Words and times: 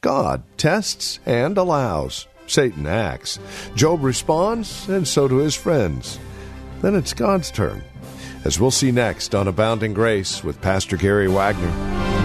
God 0.00 0.42
tests 0.56 1.18
and 1.26 1.58
allows. 1.58 2.28
Satan 2.46 2.86
acts. 2.86 3.38
Job 3.74 4.02
responds, 4.02 4.88
and 4.88 5.06
so 5.06 5.28
do 5.28 5.38
his 5.38 5.54
friends. 5.54 6.18
Then 6.82 6.94
it's 6.94 7.12
God's 7.12 7.50
turn. 7.50 7.82
As 8.44 8.60
we'll 8.60 8.70
see 8.70 8.92
next 8.92 9.34
on 9.34 9.48
Abounding 9.48 9.94
Grace 9.94 10.44
with 10.44 10.60
Pastor 10.60 10.96
Gary 10.96 11.28
Wagner. 11.28 12.17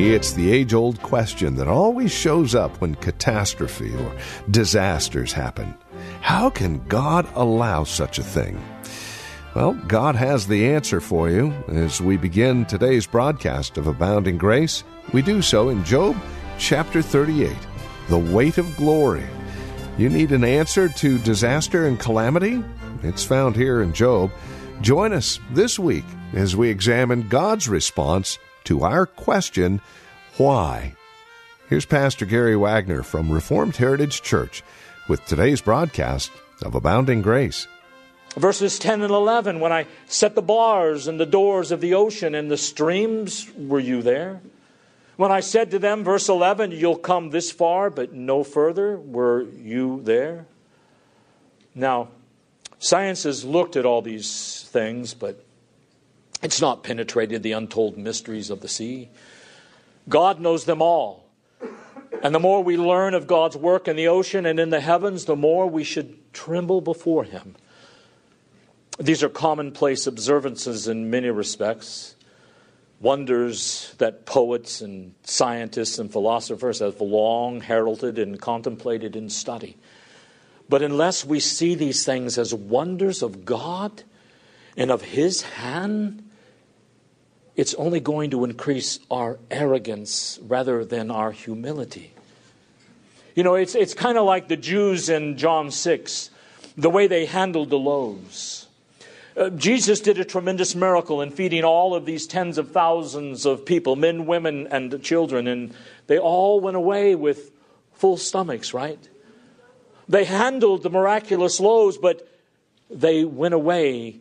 It's 0.00 0.32
the 0.32 0.52
age 0.52 0.74
old 0.74 1.02
question 1.02 1.56
that 1.56 1.66
always 1.66 2.12
shows 2.12 2.54
up 2.54 2.80
when 2.80 2.94
catastrophe 2.94 3.92
or 3.96 4.16
disasters 4.48 5.32
happen. 5.32 5.74
How 6.20 6.50
can 6.50 6.86
God 6.86 7.28
allow 7.34 7.82
such 7.82 8.20
a 8.20 8.22
thing? 8.22 8.62
Well, 9.56 9.72
God 9.88 10.14
has 10.14 10.46
the 10.46 10.68
answer 10.68 11.00
for 11.00 11.28
you. 11.30 11.52
As 11.66 12.00
we 12.00 12.16
begin 12.16 12.64
today's 12.64 13.08
broadcast 13.08 13.76
of 13.76 13.88
Abounding 13.88 14.38
Grace, 14.38 14.84
we 15.12 15.20
do 15.20 15.42
so 15.42 15.68
in 15.68 15.82
Job 15.82 16.16
chapter 16.58 17.02
38, 17.02 17.52
The 18.08 18.18
Weight 18.18 18.56
of 18.56 18.76
Glory. 18.76 19.26
You 19.98 20.10
need 20.10 20.30
an 20.30 20.44
answer 20.44 20.88
to 20.88 21.18
disaster 21.18 21.86
and 21.86 21.98
calamity? 21.98 22.62
It's 23.02 23.24
found 23.24 23.56
here 23.56 23.82
in 23.82 23.92
Job. 23.92 24.30
Join 24.80 25.12
us 25.12 25.40
this 25.50 25.76
week 25.76 26.04
as 26.34 26.54
we 26.54 26.68
examine 26.68 27.26
God's 27.26 27.68
response 27.68 28.38
to 28.68 28.82
our 28.82 29.06
question, 29.06 29.80
why? 30.36 30.94
Here's 31.70 31.86
Pastor 31.86 32.26
Gary 32.26 32.54
Wagner 32.54 33.02
from 33.02 33.32
Reformed 33.32 33.74
Heritage 33.74 34.20
Church 34.20 34.62
with 35.08 35.24
today's 35.24 35.62
broadcast 35.62 36.30
of 36.60 36.74
Abounding 36.74 37.22
Grace. 37.22 37.66
Verses 38.36 38.78
10 38.78 39.00
and 39.00 39.10
11 39.10 39.60
When 39.60 39.72
I 39.72 39.86
set 40.06 40.34
the 40.34 40.42
bars 40.42 41.08
and 41.08 41.18
the 41.18 41.24
doors 41.24 41.72
of 41.72 41.80
the 41.80 41.94
ocean 41.94 42.34
and 42.34 42.50
the 42.50 42.58
streams, 42.58 43.50
were 43.56 43.80
you 43.80 44.02
there? 44.02 44.42
When 45.16 45.32
I 45.32 45.40
said 45.40 45.70
to 45.70 45.78
them, 45.78 46.04
verse 46.04 46.28
11, 46.28 46.72
You'll 46.72 46.98
come 46.98 47.30
this 47.30 47.50
far, 47.50 47.88
but 47.88 48.12
no 48.12 48.44
further, 48.44 48.98
were 48.98 49.44
you 49.44 50.02
there? 50.02 50.44
Now, 51.74 52.08
science 52.78 53.22
has 53.22 53.46
looked 53.46 53.76
at 53.76 53.86
all 53.86 54.02
these 54.02 54.68
things, 54.70 55.14
but 55.14 55.42
it's 56.42 56.60
not 56.60 56.82
penetrated 56.82 57.42
the 57.42 57.52
untold 57.52 57.98
mysteries 57.98 58.50
of 58.50 58.60
the 58.60 58.68
sea. 58.68 59.10
God 60.08 60.40
knows 60.40 60.64
them 60.64 60.80
all. 60.80 61.26
And 62.22 62.34
the 62.34 62.40
more 62.40 62.62
we 62.62 62.76
learn 62.76 63.14
of 63.14 63.26
God's 63.26 63.56
work 63.56 63.86
in 63.86 63.96
the 63.96 64.08
ocean 64.08 64.46
and 64.46 64.58
in 64.58 64.70
the 64.70 64.80
heavens, 64.80 65.24
the 65.24 65.36
more 65.36 65.68
we 65.68 65.84
should 65.84 66.32
tremble 66.32 66.80
before 66.80 67.24
Him. 67.24 67.54
These 68.98 69.22
are 69.22 69.28
commonplace 69.28 70.06
observances 70.06 70.88
in 70.88 71.10
many 71.10 71.30
respects, 71.30 72.16
wonders 73.00 73.94
that 73.98 74.26
poets 74.26 74.80
and 74.80 75.14
scientists 75.22 75.98
and 75.98 76.10
philosophers 76.10 76.80
have 76.80 77.00
long 77.00 77.60
heralded 77.60 78.18
and 78.18 78.40
contemplated 78.40 79.14
in 79.14 79.30
study. 79.30 79.76
But 80.68 80.82
unless 80.82 81.24
we 81.24 81.38
see 81.38 81.76
these 81.76 82.04
things 82.04 82.38
as 82.38 82.52
wonders 82.52 83.22
of 83.22 83.44
God 83.44 84.02
and 84.76 84.90
of 84.90 85.02
His 85.02 85.42
hand, 85.42 86.27
it's 87.58 87.74
only 87.74 87.98
going 87.98 88.30
to 88.30 88.44
increase 88.44 89.00
our 89.10 89.36
arrogance 89.50 90.38
rather 90.42 90.84
than 90.84 91.10
our 91.10 91.32
humility. 91.32 92.12
You 93.34 93.42
know, 93.42 93.56
it's, 93.56 93.74
it's 93.74 93.94
kind 93.94 94.16
of 94.16 94.24
like 94.24 94.46
the 94.46 94.56
Jews 94.56 95.08
in 95.08 95.36
John 95.36 95.72
6, 95.72 96.30
the 96.76 96.88
way 96.88 97.08
they 97.08 97.26
handled 97.26 97.70
the 97.70 97.78
loaves. 97.78 98.68
Uh, 99.36 99.50
Jesus 99.50 99.98
did 99.98 100.20
a 100.20 100.24
tremendous 100.24 100.76
miracle 100.76 101.20
in 101.20 101.32
feeding 101.32 101.64
all 101.64 101.96
of 101.96 102.06
these 102.06 102.28
tens 102.28 102.58
of 102.58 102.70
thousands 102.70 103.44
of 103.44 103.66
people, 103.66 103.96
men, 103.96 104.26
women, 104.26 104.68
and 104.68 105.02
children, 105.02 105.48
and 105.48 105.74
they 106.06 106.18
all 106.18 106.60
went 106.60 106.76
away 106.76 107.16
with 107.16 107.50
full 107.94 108.16
stomachs, 108.16 108.72
right? 108.72 109.08
They 110.08 110.22
handled 110.22 110.84
the 110.84 110.90
miraculous 110.90 111.58
loaves, 111.58 111.98
but 111.98 112.24
they 112.88 113.24
went 113.24 113.54
away 113.54 114.20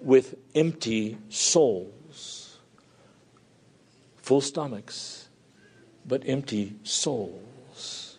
with 0.00 0.36
empty 0.54 1.18
souls 1.30 1.94
full 4.26 4.40
stomachs, 4.40 5.28
but 6.04 6.20
empty 6.26 6.74
souls. 6.82 8.18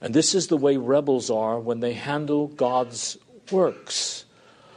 And 0.00 0.12
this 0.12 0.34
is 0.34 0.48
the 0.48 0.56
way 0.56 0.76
rebels 0.76 1.30
are 1.30 1.60
when 1.60 1.78
they 1.78 1.92
handle 1.92 2.48
God's 2.48 3.16
works. 3.52 4.24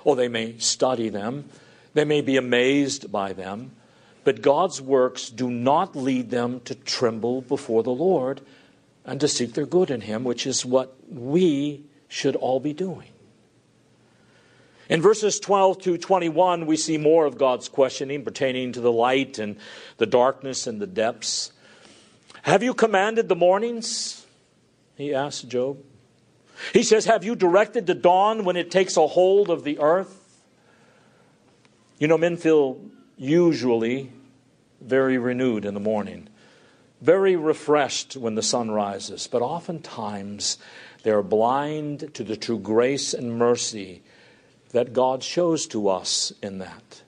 Or 0.03 0.16
they 0.16 0.28
may 0.28 0.59
study 0.59 1.09
them, 1.09 1.50
they 1.96 2.06
may 2.06 2.22
be 2.22 2.38
amazed 2.38 3.12
by 3.12 3.34
them, 3.34 3.72
but 4.24 4.44
God's 4.44 4.80
works 4.80 5.31
do 5.31 5.50
not 5.50 5.96
lead 5.96 6.30
them 6.30 6.59
to 6.62 6.75
tremble 6.75 7.41
before 7.41 7.81
the 7.81 7.90
Lord 7.90 8.41
and 9.03 9.19
to 9.22 9.28
seek 9.28 9.56
their 9.56 9.66
good 9.66 9.90
in 9.90 10.01
Him, 10.01 10.24
which 10.24 10.46
is 10.46 10.63
what 10.63 10.96
we 11.09 11.84
should 12.07 12.36
all 12.36 12.59
be 12.59 12.74
doing. 12.74 13.09
In 14.89 15.03
verses 15.03 15.39
12 15.39 15.81
to 15.83 15.97
21, 16.00 16.66
we 16.66 16.75
see 16.75 16.97
more 16.97 17.25
of 17.25 17.38
God's 17.38 17.69
questioning 17.69 18.23
pertaining 18.25 18.72
to 18.72 18.81
the 18.81 18.91
light 18.91 19.38
and 19.38 19.55
the 19.97 20.07
darkness 20.07 20.66
and 20.66 20.81
the 20.81 20.88
depths. 20.88 21.51
Have 22.41 22.63
you 22.63 22.73
commanded 22.73 23.29
the 23.29 23.35
mornings? 23.35 24.25
He 24.95 25.13
asked 25.13 25.47
Job. 25.47 25.77
He 26.73 26.81
says, 26.81 27.05
Have 27.05 27.23
you 27.23 27.35
directed 27.35 27.85
the 27.85 27.94
dawn 27.94 28.45
when 28.45 28.57
it 28.57 28.72
takes 28.72 28.97
a 28.97 29.05
hold 29.05 29.51
of 29.51 29.63
the 29.63 29.79
earth? 29.79 30.44
You 32.00 32.07
know, 32.07 32.17
men 32.17 32.35
feel 32.35 32.81
usually 33.16 34.11
very 34.81 35.19
renewed 35.19 35.66
in 35.66 35.75
the 35.75 35.79
morning, 35.79 36.29
very 37.00 37.35
refreshed 37.35 38.17
when 38.17 38.33
the 38.33 38.41
sun 38.41 38.71
rises, 38.71 39.27
but 39.27 39.44
oftentimes 39.44 40.57
they 41.03 41.11
are 41.11 41.21
blind 41.21 42.16
to 42.16 42.23
the 42.23 42.38
true 42.38 42.57
grace 42.57 43.13
and 43.13 43.38
mercy 43.38 44.01
that 44.72 44.94
God 44.94 45.24
shows 45.24 45.68
to 45.68 45.90
us 45.90 46.31
in 46.41 46.59
that. 46.59 47.02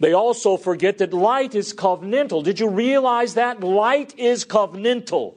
They 0.00 0.12
also 0.12 0.56
forget 0.56 0.98
that 0.98 1.12
light 1.12 1.54
is 1.54 1.74
covenantal. 1.74 2.44
Did 2.44 2.60
you 2.60 2.68
realize 2.68 3.34
that? 3.34 3.60
Light 3.60 4.16
is 4.18 4.44
covenantal. 4.44 5.34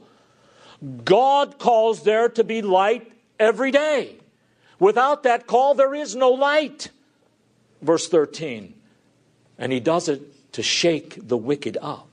God 1.04 1.60
calls 1.60 2.04
there 2.04 2.30
to 2.30 2.44
be 2.44 2.62
light 2.62 3.12
every 3.40 3.72
day. 3.72 4.16
Without 4.80 5.24
that 5.24 5.48
call, 5.48 5.74
there 5.74 5.94
is 5.94 6.16
no 6.16 6.32
light. 6.32 6.90
Verse 7.82 8.08
13. 8.08 8.74
And 9.58 9.72
he 9.72 9.80
does 9.80 10.10
it 10.10 10.54
to 10.54 10.64
shake 10.64 11.28
the 11.28 11.38
wicked 11.38 11.78
up. 11.82 12.08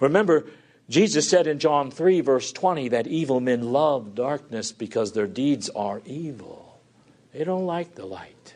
Remember, 0.00 0.46
Jesus 0.88 1.28
said 1.28 1.46
in 1.46 1.58
John 1.58 1.90
3, 1.90 2.20
verse 2.20 2.52
20, 2.52 2.88
that 2.88 3.06
evil 3.06 3.40
men 3.40 3.72
love 3.72 4.14
darkness 4.14 4.72
because 4.72 5.12
their 5.12 5.26
deeds 5.26 5.70
are 5.70 6.02
evil. 6.04 6.63
They 7.34 7.42
don't 7.42 7.66
like 7.66 7.96
the 7.96 8.06
light. 8.06 8.54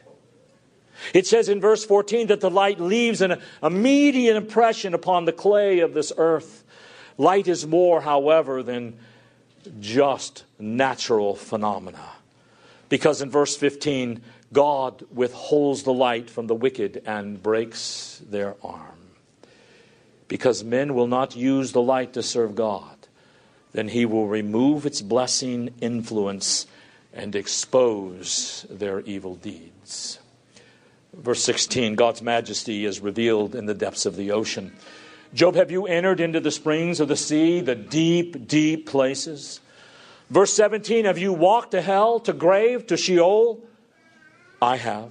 It 1.13 1.27
says 1.27 1.49
in 1.49 1.61
verse 1.61 1.85
14 1.85 2.29
that 2.29 2.41
the 2.41 2.51
light 2.51 2.81
leaves 2.81 3.21
an 3.21 3.41
immediate 3.63 4.37
impression 4.37 4.95
upon 4.95 5.25
the 5.25 5.33
clay 5.33 5.81
of 5.81 5.95
this 5.95 6.13
earth. 6.17 6.65
Light 7.19 7.49
is 7.49 7.67
more, 7.67 8.01
however, 8.01 8.63
than 8.63 8.97
just 9.81 10.45
natural 10.61 11.35
phenomena. 11.35 12.13
Because 12.89 13.21
in 13.21 13.31
verse 13.31 13.57
15, 13.57 14.23
God 14.53 15.05
withholds 15.13 15.83
the 15.83 15.93
light 15.93 16.31
from 16.31 16.47
the 16.47 16.55
wicked 16.55 17.03
and 17.05 17.43
breaks 17.43 18.23
their 18.31 18.55
arm. 18.63 18.97
Because 20.29 20.63
men 20.63 20.95
will 20.95 21.09
not 21.09 21.35
use 21.35 21.73
the 21.73 21.83
light 21.83 22.13
to 22.13 22.23
serve 22.23 22.55
God, 22.55 22.97
then 23.73 23.89
he 23.89 24.07
will 24.07 24.29
remove 24.29 24.87
its 24.87 25.03
blessing 25.03 25.75
influence 25.81 26.67
and 27.12 27.34
expose 27.34 28.66
their 28.70 29.00
evil 29.00 29.34
deeds. 29.34 30.19
Verse 31.12 31.43
16 31.43 31.94
God's 31.94 32.22
majesty 32.22 32.84
is 32.84 33.00
revealed 33.00 33.55
in 33.55 33.66
the 33.66 33.75
depths 33.75 34.06
of 34.06 34.16
the 34.16 34.31
ocean. 34.31 34.72
Job, 35.34 35.56
have 35.56 35.70
you 35.70 35.87
entered 35.87 36.20
into 36.20 36.40
the 36.40 36.50
springs 36.50 37.00
of 37.00 37.08
the 37.08 37.16
sea, 37.16 37.60
the 37.60 37.75
deep, 37.75 38.46
deep 38.46 38.87
places? 38.87 39.60
Verse 40.31 40.52
17 40.52 41.05
Have 41.05 41.19
you 41.19 41.32
walked 41.32 41.72
to 41.72 41.82
hell, 41.82 42.20
to 42.20 42.32
grave, 42.32 42.87
to 42.87 42.96
Sheol? 42.96 43.62
I 44.60 44.76
have. 44.76 45.10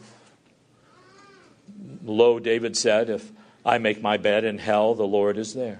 Lo, 2.03 2.39
David 2.39 2.77
said, 2.77 3.09
If 3.09 3.31
I 3.65 3.77
make 3.77 4.01
my 4.01 4.17
bed 4.17 4.43
in 4.43 4.57
hell, 4.57 4.95
the 4.95 5.07
Lord 5.07 5.37
is 5.37 5.53
there. 5.53 5.79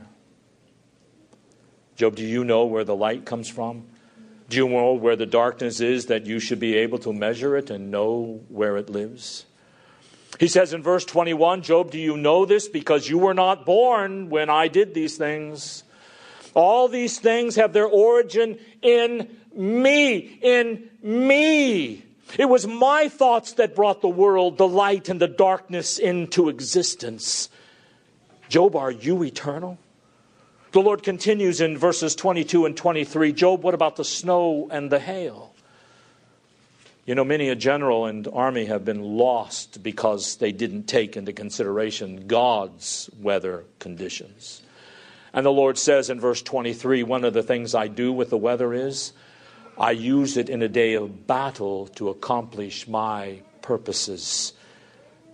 Job, 1.96 2.16
do 2.16 2.24
you 2.24 2.44
know 2.44 2.66
where 2.66 2.84
the 2.84 2.96
light 2.96 3.26
comes 3.26 3.50
from? 3.50 3.86
Do 4.50 4.58
you 4.58 4.70
know 4.70 4.94
where 4.94 5.16
the 5.16 5.26
darkness 5.26 5.82
is 5.82 6.06
that 6.06 6.26
you 6.26 6.40
should 6.40 6.60
be 6.60 6.78
able 6.78 7.00
to 7.00 7.12
measure 7.12 7.58
it 7.58 7.70
and 7.70 7.92
know 7.92 8.42
where 8.48 8.78
it 8.78 8.90
lives? 8.90 9.46
He 10.40 10.48
says 10.48 10.74
in 10.74 10.84
verse 10.84 11.04
21 11.04 11.64
Job, 11.64 11.92
do 11.92 11.98
you 11.98 12.16
know 12.16 12.46
this? 12.46 12.68
Because 12.68 13.10
you 13.10 13.18
were 13.18 13.34
not 13.34 13.66
born 13.66 14.30
when 14.30 14.50
I 14.50 14.68
did 14.68 14.94
these 14.94 15.18
things. 15.18 15.84
All 16.54 16.88
these 16.88 17.20
things 17.20 17.56
have 17.56 17.74
their 17.74 17.88
origin 17.88 18.58
in 18.82 19.30
me, 19.54 20.40
in 20.42 20.90
me. 21.02 22.04
It 22.38 22.46
was 22.46 22.68
my 22.68 23.10
thoughts 23.10 23.54
that 23.54 23.76
brought 23.76 24.02
the 24.02 24.10
world, 24.10 24.58
the 24.58 24.68
light 24.68 25.10
and 25.10 25.20
the 25.20 25.28
darkness 25.28 25.98
into 25.98 26.50
existence. 26.50 27.50
Job, 28.50 28.76
are 28.76 28.92
you 28.92 29.24
eternal? 29.24 29.78
The 30.74 30.82
Lord 30.82 31.02
continues 31.02 31.62
in 31.62 31.78
verses 31.78 32.14
22 32.14 32.66
and 32.66 32.76
23 32.76 33.32
Job, 33.32 33.64
what 33.64 33.74
about 33.74 33.96
the 33.96 34.04
snow 34.04 34.68
and 34.70 34.92
the 34.92 35.00
hail? 35.00 35.54
You 37.06 37.16
know, 37.16 37.24
many 37.24 37.48
a 37.48 37.56
general 37.56 38.06
and 38.06 38.28
army 38.34 38.66
have 38.66 38.84
been 38.84 39.02
lost 39.02 39.82
because 39.82 40.36
they 40.36 40.52
didn't 40.52 40.84
take 40.84 41.16
into 41.16 41.32
consideration 41.32 42.28
God's 42.28 43.10
weather 43.22 43.64
conditions. 43.80 44.62
And 45.32 45.46
the 45.46 45.52
Lord 45.52 45.78
says 45.78 46.10
in 46.10 46.20
verse 46.20 46.42
23 46.42 47.04
one 47.04 47.24
of 47.24 47.34
the 47.34 47.44
things 47.44 47.74
I 47.74 47.88
do 47.88 48.12
with 48.12 48.30
the 48.30 48.38
weather 48.38 48.74
is 48.74 49.14
I 49.78 49.92
use 49.92 50.36
it 50.36 50.50
in 50.50 50.62
a 50.62 50.68
day 50.68 50.96
of 50.96 51.28
battle 51.28 51.88
to 51.96 52.10
accomplish 52.10 52.90
my 52.90 53.42
purposes. 53.62 54.52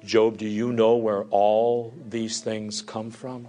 Job, 0.05 0.37
do 0.37 0.45
you 0.47 0.71
know 0.71 0.97
where 0.97 1.23
all 1.31 1.91
these 2.07 2.41
things 2.41 2.83
come 2.83 3.09
from? 3.09 3.47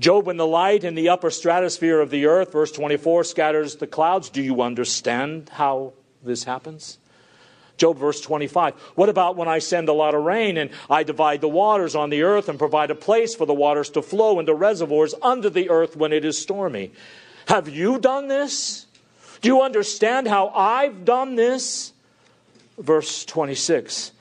Job, 0.00 0.24
when 0.24 0.38
the 0.38 0.46
light 0.46 0.82
in 0.82 0.94
the 0.94 1.10
upper 1.10 1.30
stratosphere 1.30 2.00
of 2.00 2.08
the 2.08 2.24
earth, 2.24 2.52
verse 2.52 2.72
24, 2.72 3.22
scatters 3.22 3.76
the 3.76 3.86
clouds, 3.86 4.30
do 4.30 4.42
you 4.42 4.62
understand 4.62 5.50
how 5.50 5.92
this 6.22 6.44
happens? 6.44 6.98
Job 7.76 7.98
verse 7.98 8.20
25. 8.22 8.74
What 8.94 9.10
about 9.10 9.36
when 9.36 9.46
I 9.46 9.58
send 9.58 9.90
a 9.90 9.92
lot 9.92 10.14
of 10.14 10.22
rain 10.24 10.56
and 10.56 10.70
I 10.88 11.02
divide 11.02 11.42
the 11.42 11.48
waters 11.48 11.94
on 11.94 12.08
the 12.08 12.22
earth 12.22 12.48
and 12.48 12.58
provide 12.58 12.90
a 12.90 12.94
place 12.94 13.34
for 13.34 13.46
the 13.46 13.54
waters 13.54 13.90
to 13.90 14.00
flow 14.00 14.40
into 14.40 14.54
reservoirs 14.54 15.14
under 15.20 15.50
the 15.50 15.68
earth 15.68 15.96
when 15.96 16.14
it 16.14 16.24
is 16.24 16.38
stormy? 16.38 16.92
Have 17.48 17.68
you 17.68 17.98
done 17.98 18.28
this? 18.28 18.86
Do 19.42 19.48
you 19.48 19.60
understand 19.60 20.28
how 20.28 20.48
I've 20.48 21.04
done 21.04 21.34
this? 21.34 21.92
Verse 22.78 23.26
26. 23.26 24.12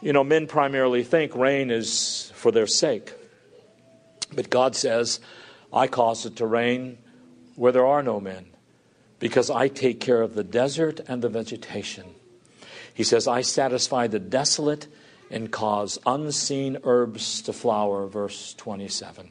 You 0.00 0.12
know, 0.12 0.22
men 0.22 0.46
primarily 0.46 1.02
think 1.02 1.34
rain 1.34 1.72
is 1.72 2.32
for 2.36 2.52
their 2.52 2.68
sake. 2.68 3.12
But 4.34 4.50
God 4.50 4.76
says, 4.76 5.20
I 5.72 5.86
cause 5.86 6.26
it 6.26 6.36
to 6.36 6.46
rain 6.46 6.98
where 7.56 7.72
there 7.72 7.86
are 7.86 8.02
no 8.02 8.20
men 8.20 8.46
because 9.18 9.50
I 9.50 9.68
take 9.68 10.00
care 10.00 10.20
of 10.20 10.34
the 10.34 10.44
desert 10.44 11.00
and 11.06 11.22
the 11.22 11.28
vegetation. 11.28 12.14
He 12.92 13.04
says, 13.04 13.28
I 13.28 13.42
satisfy 13.42 14.06
the 14.06 14.18
desolate 14.18 14.86
and 15.30 15.50
cause 15.50 15.98
unseen 16.04 16.78
herbs 16.84 17.40
to 17.42 17.52
flower, 17.52 18.06
verse 18.06 18.54
27. 18.54 19.30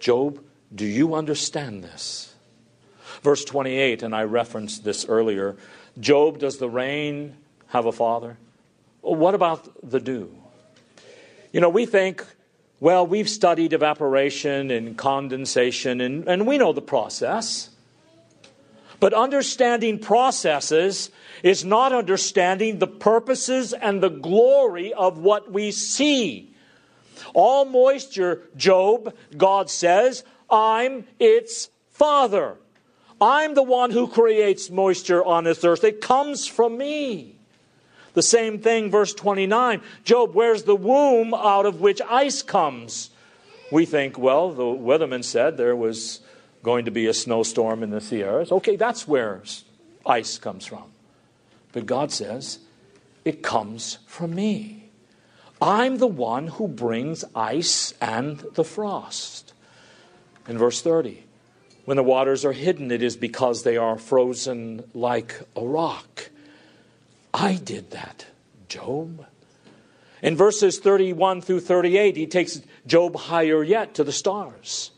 Job, 0.00 0.42
do 0.74 0.86
you 0.86 1.14
understand 1.14 1.84
this? 1.84 2.34
Verse 3.22 3.44
28, 3.44 4.02
and 4.02 4.14
I 4.14 4.24
referenced 4.24 4.84
this 4.84 5.04
earlier. 5.04 5.56
Job, 5.98 6.38
does 6.38 6.58
the 6.58 6.68
rain 6.68 7.36
have 7.68 7.86
a 7.86 7.92
father? 7.92 8.38
What 9.02 9.34
about 9.34 9.88
the 9.88 10.00
dew? 10.00 10.34
You 11.52 11.60
know, 11.60 11.68
we 11.68 11.86
think, 11.86 12.24
well, 12.80 13.06
we've 13.06 13.28
studied 13.28 13.74
evaporation 13.74 14.70
and 14.70 14.96
condensation, 14.96 16.00
and, 16.00 16.26
and 16.26 16.46
we 16.46 16.56
know 16.56 16.72
the 16.72 16.82
process. 16.82 17.70
But 18.98 19.14
understanding 19.14 19.98
processes 19.98 21.10
is 21.42 21.64
not 21.64 21.92
understanding 21.92 22.78
the 22.78 22.86
purposes 22.86 23.72
and 23.72 24.02
the 24.02 24.10
glory 24.10 24.92
of 24.94 25.18
what 25.18 25.52
we 25.52 25.70
see. 25.70 26.54
All 27.34 27.64
moisture, 27.66 28.42
Job, 28.56 29.14
God 29.36 29.70
says, 29.70 30.24
I'm 30.50 31.06
its 31.18 31.70
father. 31.90 32.56
I'm 33.20 33.54
the 33.54 33.62
one 33.62 33.90
who 33.90 34.08
creates 34.08 34.70
moisture 34.70 35.22
on 35.22 35.44
this 35.44 35.62
earth. 35.64 35.84
It 35.84 36.00
comes 36.00 36.46
from 36.46 36.78
me. 36.78 37.39
The 38.14 38.22
same 38.22 38.58
thing, 38.58 38.90
verse 38.90 39.14
29. 39.14 39.80
Job, 40.04 40.34
where's 40.34 40.64
the 40.64 40.76
womb 40.76 41.32
out 41.34 41.66
of 41.66 41.80
which 41.80 42.00
ice 42.08 42.42
comes? 42.42 43.10
We 43.70 43.86
think, 43.86 44.18
well, 44.18 44.50
the 44.50 44.64
weatherman 44.64 45.24
said 45.24 45.56
there 45.56 45.76
was 45.76 46.20
going 46.62 46.84
to 46.86 46.90
be 46.90 47.06
a 47.06 47.14
snowstorm 47.14 47.82
in 47.82 47.90
the 47.90 48.00
Sierras. 48.00 48.50
Okay, 48.50 48.76
that's 48.76 49.06
where 49.06 49.42
ice 50.04 50.38
comes 50.38 50.66
from. 50.66 50.84
But 51.72 51.86
God 51.86 52.10
says, 52.10 52.58
it 53.24 53.42
comes 53.42 53.98
from 54.06 54.34
me. 54.34 54.90
I'm 55.62 55.98
the 55.98 56.06
one 56.06 56.48
who 56.48 56.66
brings 56.66 57.24
ice 57.34 57.94
and 58.00 58.38
the 58.54 58.64
frost. 58.64 59.52
In 60.48 60.58
verse 60.58 60.80
30, 60.80 61.22
when 61.84 61.96
the 61.96 62.02
waters 62.02 62.44
are 62.44 62.52
hidden, 62.52 62.90
it 62.90 63.02
is 63.02 63.16
because 63.16 63.62
they 63.62 63.76
are 63.76 63.98
frozen 63.98 64.84
like 64.94 65.40
a 65.54 65.64
rock. 65.64 66.30
I 67.32 67.54
did 67.54 67.90
that, 67.92 68.26
Job. 68.68 69.26
In 70.22 70.36
verses 70.36 70.78
31 70.78 71.40
through 71.40 71.60
38, 71.60 72.16
he 72.16 72.26
takes 72.26 72.60
Job 72.86 73.16
higher 73.16 73.62
yet 73.62 73.94
to 73.94 74.04
the 74.04 74.12
stars. 74.12 74.90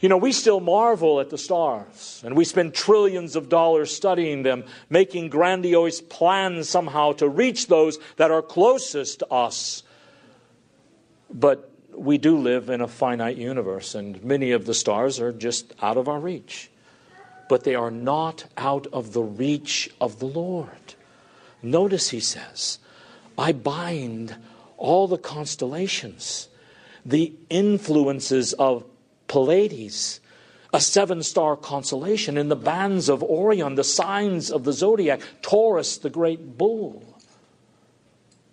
You 0.00 0.08
know, 0.08 0.16
we 0.16 0.32
still 0.32 0.60
marvel 0.60 1.20
at 1.20 1.30
the 1.30 1.38
stars, 1.38 2.22
and 2.24 2.36
we 2.36 2.44
spend 2.44 2.74
trillions 2.74 3.36
of 3.36 3.48
dollars 3.48 3.94
studying 3.94 4.42
them, 4.42 4.64
making 4.90 5.30
grandiose 5.30 6.00
plans 6.00 6.68
somehow 6.68 7.12
to 7.12 7.28
reach 7.28 7.68
those 7.68 7.98
that 8.16 8.30
are 8.30 8.42
closest 8.42 9.20
to 9.20 9.32
us. 9.32 9.82
But 11.30 11.70
we 11.92 12.18
do 12.18 12.38
live 12.38 12.70
in 12.70 12.80
a 12.80 12.88
finite 12.88 13.36
universe, 13.36 13.94
and 13.94 14.22
many 14.22 14.52
of 14.52 14.66
the 14.66 14.74
stars 14.74 15.20
are 15.20 15.32
just 15.32 15.74
out 15.82 15.96
of 15.96 16.08
our 16.08 16.20
reach. 16.20 16.70
But 17.48 17.64
they 17.64 17.74
are 17.74 17.90
not 17.90 18.44
out 18.56 18.86
of 18.92 19.12
the 19.12 19.22
reach 19.22 19.90
of 20.00 20.18
the 20.18 20.26
Lord. 20.26 20.94
Notice 21.62 22.10
he 22.10 22.20
says, 22.20 22.78
I 23.36 23.52
bind 23.52 24.36
all 24.76 25.08
the 25.08 25.18
constellations, 25.18 26.48
the 27.04 27.32
influences 27.50 28.52
of 28.54 28.84
Pleiades, 29.26 30.20
a 30.72 30.80
seven 30.80 31.22
star 31.22 31.56
constellation, 31.56 32.36
in 32.36 32.48
the 32.48 32.56
bands 32.56 33.08
of 33.08 33.22
Orion, 33.22 33.74
the 33.74 33.84
signs 33.84 34.50
of 34.50 34.64
the 34.64 34.72
zodiac, 34.72 35.20
Taurus, 35.42 35.98
the 35.98 36.10
great 36.10 36.56
bull. 36.58 37.02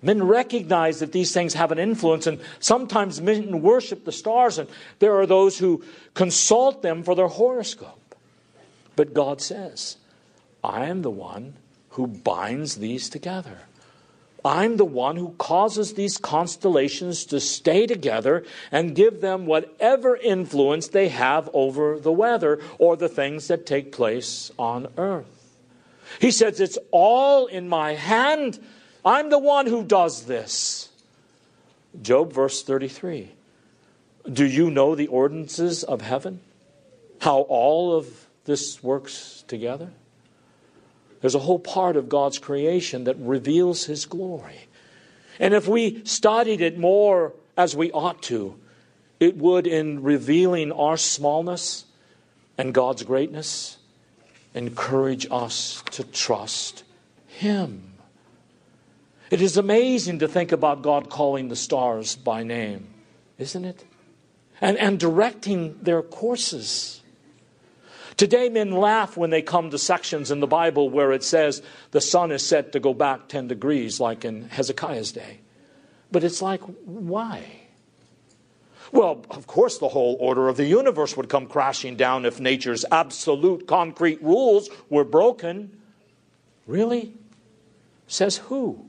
Men 0.01 0.24
recognize 0.24 1.00
that 1.00 1.12
these 1.12 1.31
things 1.33 1.53
have 1.55 1.71
an 1.71 1.79
influence, 1.79 2.27
and 2.27 2.39
sometimes 2.59 3.21
men 3.21 3.62
worship 3.62 4.05
the 4.05 4.12
stars, 4.12 4.57
and 4.57 4.69
there 5.00 5.15
are 5.19 5.25
those 5.25 5.57
who 5.57 5.83
consult 6.13 6.81
them 6.81 7.03
for 7.03 7.15
their 7.15 7.27
horoscope. 7.27 8.15
But 8.95 9.13
God 9.13 9.41
says, 9.41 9.97
I 10.63 10.85
am 10.85 11.01
the 11.01 11.12
one 11.12 11.55
who 11.95 12.07
binds 12.07 12.75
these 12.75 13.09
together. 13.09 13.59
I'm 14.43 14.77
the 14.77 14.85
one 14.85 15.15
who 15.15 15.33
causes 15.39 15.93
these 15.93 16.17
constellations 16.17 17.25
to 17.25 17.39
stay 17.39 17.87
together 17.87 18.45
and 18.71 18.95
give 18.95 19.21
them 19.21 19.47
whatever 19.47 20.15
influence 20.15 20.89
they 20.89 21.07
have 21.07 21.49
over 21.53 21.97
the 21.97 22.11
weather 22.11 22.59
or 22.77 22.95
the 22.95 23.09
things 23.09 23.47
that 23.47 23.65
take 23.65 23.91
place 23.91 24.51
on 24.59 24.87
earth. 24.97 25.55
He 26.19 26.31
says, 26.31 26.59
It's 26.59 26.77
all 26.91 27.47
in 27.47 27.67
my 27.67 27.93
hand. 27.93 28.59
I'm 29.03 29.29
the 29.29 29.39
one 29.39 29.65
who 29.65 29.83
does 29.83 30.25
this. 30.25 30.89
Job, 31.99 32.33
verse 32.33 32.61
33. 32.61 33.31
Do 34.31 34.45
you 34.45 34.69
know 34.69 34.95
the 34.95 35.07
ordinances 35.07 35.83
of 35.83 36.01
heaven? 36.01 36.41
How 37.19 37.39
all 37.39 37.95
of 37.95 38.27
this 38.43 38.83
works 38.83 39.43
together? 39.47 39.91
There's 41.22 41.36
a 41.36 41.39
whole 41.39 41.60
part 41.60 41.95
of 41.95 42.10
God's 42.10 42.39
creation 42.39 43.05
that 43.05 43.17
reveals 43.17 43.86
His 43.86 44.05
glory. 44.05 44.67
And 45.39 45.53
if 45.53 45.67
we 45.67 46.03
studied 46.05 46.62
it 46.62 46.77
more 46.77 47.34
as 47.57 47.75
we 47.75 47.91
ought 47.91 48.22
to, 48.24 48.57
it 49.19 49.38
would, 49.38 49.65
in 49.67 50.03
revealing 50.03 50.72
our 50.72 50.98
smallness 50.98 51.86
and 52.57 52.74
God's 52.74 53.03
greatness, 53.03 53.77
encourage 54.53 55.27
us 55.31 55.84
to 55.91 56.03
trust 56.03 56.84
Him. 57.27 57.93
It 59.31 59.41
is 59.41 59.57
amazing 59.57 60.19
to 60.19 60.27
think 60.27 60.51
about 60.51 60.81
God 60.81 61.10
calling 61.10 61.50
the 61.50 61.55
stars 61.55 62.15
by 62.15 62.43
name, 62.43 62.88
isn't 63.38 63.65
it? 63.65 63.86
And, 64.62 64.77
and 64.77 65.00
directing 65.00 65.77
their 65.81 66.01
courses. 66.01 67.01
Today, 68.17 68.48
men 68.48 68.72
laugh 68.72 69.17
when 69.17 69.29
they 69.29 69.41
come 69.41 69.69
to 69.72 69.77
sections 69.77 70.31
in 70.31 70.39
the 70.39 70.48
Bible 70.48 70.89
where 70.89 71.12
it 71.12 71.24
says 71.24 71.62
the 71.91 72.00
sun 72.00 72.31
is 72.31 72.45
set 72.45 72.72
to 72.72 72.79
go 72.79 72.93
back 72.93 73.27
10 73.27 73.50
degrees, 73.50 74.00
like 74.00 74.24
in 74.24 74.50
Hezekiah's 74.50 75.12
day. 75.12 75.41
But 76.12 76.24
it's 76.24 76.41
like, 76.41 76.62
why? 76.62 77.43
Well, 78.93 79.25
of 79.29 79.48
course, 79.48 79.79
the 79.79 79.89
whole 79.89 80.15
order 80.22 80.48
of 80.48 80.55
the 80.55 80.65
universe 80.65 81.17
would 81.17 81.27
come 81.27 81.48
crashing 81.48 81.98
down 81.98 82.25
if 82.25 82.39
nature's 82.39 82.86
absolute 82.89 83.67
concrete 83.67 84.24
rules 84.24 84.69
were 84.89 85.03
broken. 85.03 85.81
Really? 86.65 87.13
Says 88.07 88.38
who? 88.38 88.86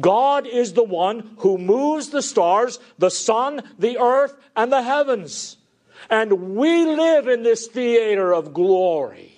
God 0.00 0.46
is 0.46 0.74
the 0.74 0.84
one 0.84 1.36
who 1.38 1.58
moves 1.58 2.10
the 2.10 2.22
stars, 2.22 2.78
the 2.98 3.10
sun, 3.10 3.62
the 3.78 3.98
earth, 3.98 4.36
and 4.54 4.70
the 4.70 4.82
heavens. 4.82 5.56
And 6.10 6.56
we 6.56 6.84
live 6.84 7.28
in 7.28 7.42
this 7.42 7.66
theater 7.66 8.32
of 8.32 8.52
glory. 8.52 9.32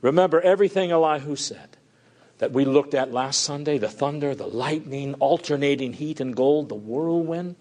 Remember 0.00 0.40
everything 0.40 0.90
Elihu 0.90 1.36
said 1.36 1.76
that 2.38 2.52
we 2.52 2.64
looked 2.64 2.94
at 2.94 3.12
last 3.12 3.42
Sunday 3.42 3.78
the 3.78 3.88
thunder, 3.88 4.34
the 4.34 4.48
lightning, 4.48 5.14
alternating 5.14 5.92
heat 5.92 6.20
and 6.20 6.34
gold, 6.34 6.68
the 6.68 6.74
whirlwind. 6.74 7.56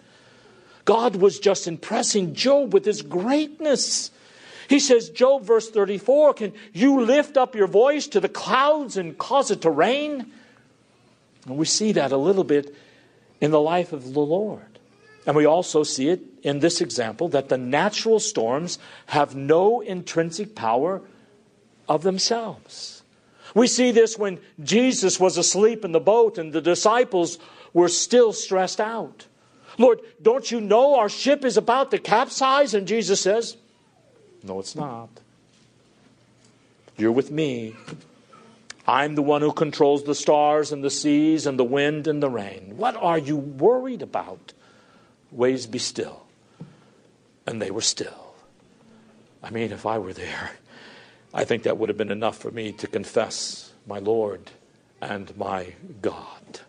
God 0.86 1.18
was 1.18 1.40
just 1.40 1.68
impressing 1.68 2.34
Job 2.34 2.74
with 2.74 2.86
his 2.86 3.04
greatness. 3.04 4.10
He 4.68 4.80
says, 4.80 5.10
Job, 5.10 5.44
verse 5.44 5.70
34, 5.70 6.34
can 6.34 6.54
you 6.74 7.02
lift 7.02 7.38
up 7.38 7.56
your 7.56 7.68
voice 7.68 8.08
to 8.08 8.20
the 8.20 8.30
clouds 8.30 8.98
and 8.98 9.18
cause 9.18 9.52
it 9.52 9.62
to 9.62 9.70
rain? 9.70 10.32
And 11.46 11.58
we 11.58 11.66
see 11.66 11.92
that 11.92 12.12
a 12.12 12.18
little 12.18 12.44
bit 12.44 12.74
in 13.40 13.52
the 13.52 13.62
life 13.62 13.94
of 13.94 14.14
the 14.14 14.20
Lord. 14.20 14.71
And 15.26 15.36
we 15.36 15.46
also 15.46 15.84
see 15.84 16.10
it 16.10 16.22
in 16.42 16.60
this 16.60 16.82
example 16.82 17.30
that 17.30 17.50
the 17.50 17.58
natural 17.58 18.20
storms 18.20 18.80
have 19.08 19.36
no 19.36 19.82
intrinsic 19.82 20.56
power 20.56 21.02
of 21.88 22.04
themselves. 22.04 23.04
We 23.54 23.68
see 23.68 23.92
this 23.92 24.18
when 24.18 24.40
Jesus 24.64 25.20
was 25.20 25.38
asleep 25.38 25.86
in 25.86 25.92
the 25.92 26.00
boat 26.00 26.38
and 26.38 26.54
the 26.54 26.62
disciples 26.62 27.38
were 27.74 27.90
still 27.90 28.34
stressed 28.34 28.80
out. 28.80 29.28
Lord, 29.78 30.00
don't 30.22 30.50
you 30.50 30.62
know 30.62 30.96
our 30.96 31.10
ship 31.10 31.46
is 31.46 31.58
about 31.58 31.92
to 31.92 31.98
capsize? 31.98 32.74
And 32.74 32.88
Jesus 32.88 33.22
says, 33.22 33.58
No, 34.44 34.60
it's 34.60 34.76
not. 34.76 35.10
You're 36.98 37.12
with 37.12 37.32
me. 37.32 37.76
I'm 38.88 39.16
the 39.16 39.22
one 39.22 39.42
who 39.42 39.54
controls 39.54 40.04
the 40.04 40.16
stars 40.16 40.72
and 40.72 40.84
the 40.84 40.90
seas 40.90 41.46
and 41.46 41.58
the 41.58 41.64
wind 41.64 42.08
and 42.08 42.22
the 42.22 42.30
rain. 42.30 42.74
What 42.78 42.96
are 42.96 43.18
you 43.18 43.38
worried 43.38 44.02
about? 44.02 44.54
Waves 45.32 45.68
be 45.68 45.80
still. 45.80 46.24
And 47.48 47.62
they 47.62 47.72
were 47.72 47.82
still. 47.82 48.36
I 49.42 49.50
mean, 49.50 49.72
if 49.72 49.86
I 49.86 49.98
were 49.98 50.14
there, 50.14 50.52
I 51.34 51.46
think 51.46 51.64
that 51.64 51.78
would 51.78 51.90
have 51.90 51.98
been 51.98 52.12
enough 52.12 52.38
for 52.38 52.52
me 52.52 52.72
to 52.74 52.88
confess 52.88 53.72
my 53.88 54.00
Lord 54.00 54.52
and 55.02 55.36
my 55.38 55.74
God. 56.02 56.60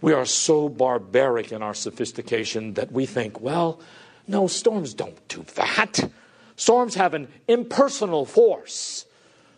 We 0.00 0.12
are 0.12 0.26
so 0.26 0.68
barbaric 0.68 1.52
in 1.52 1.62
our 1.62 1.74
sophistication 1.74 2.74
that 2.74 2.92
we 2.92 3.06
think, 3.06 3.40
well, 3.40 3.80
no, 4.28 4.46
storms 4.46 4.94
don't 4.94 5.26
do 5.28 5.44
that. 5.54 6.10
Storms 6.56 6.94
have 6.94 7.14
an 7.14 7.28
impersonal 7.48 8.24
force. 8.24 9.06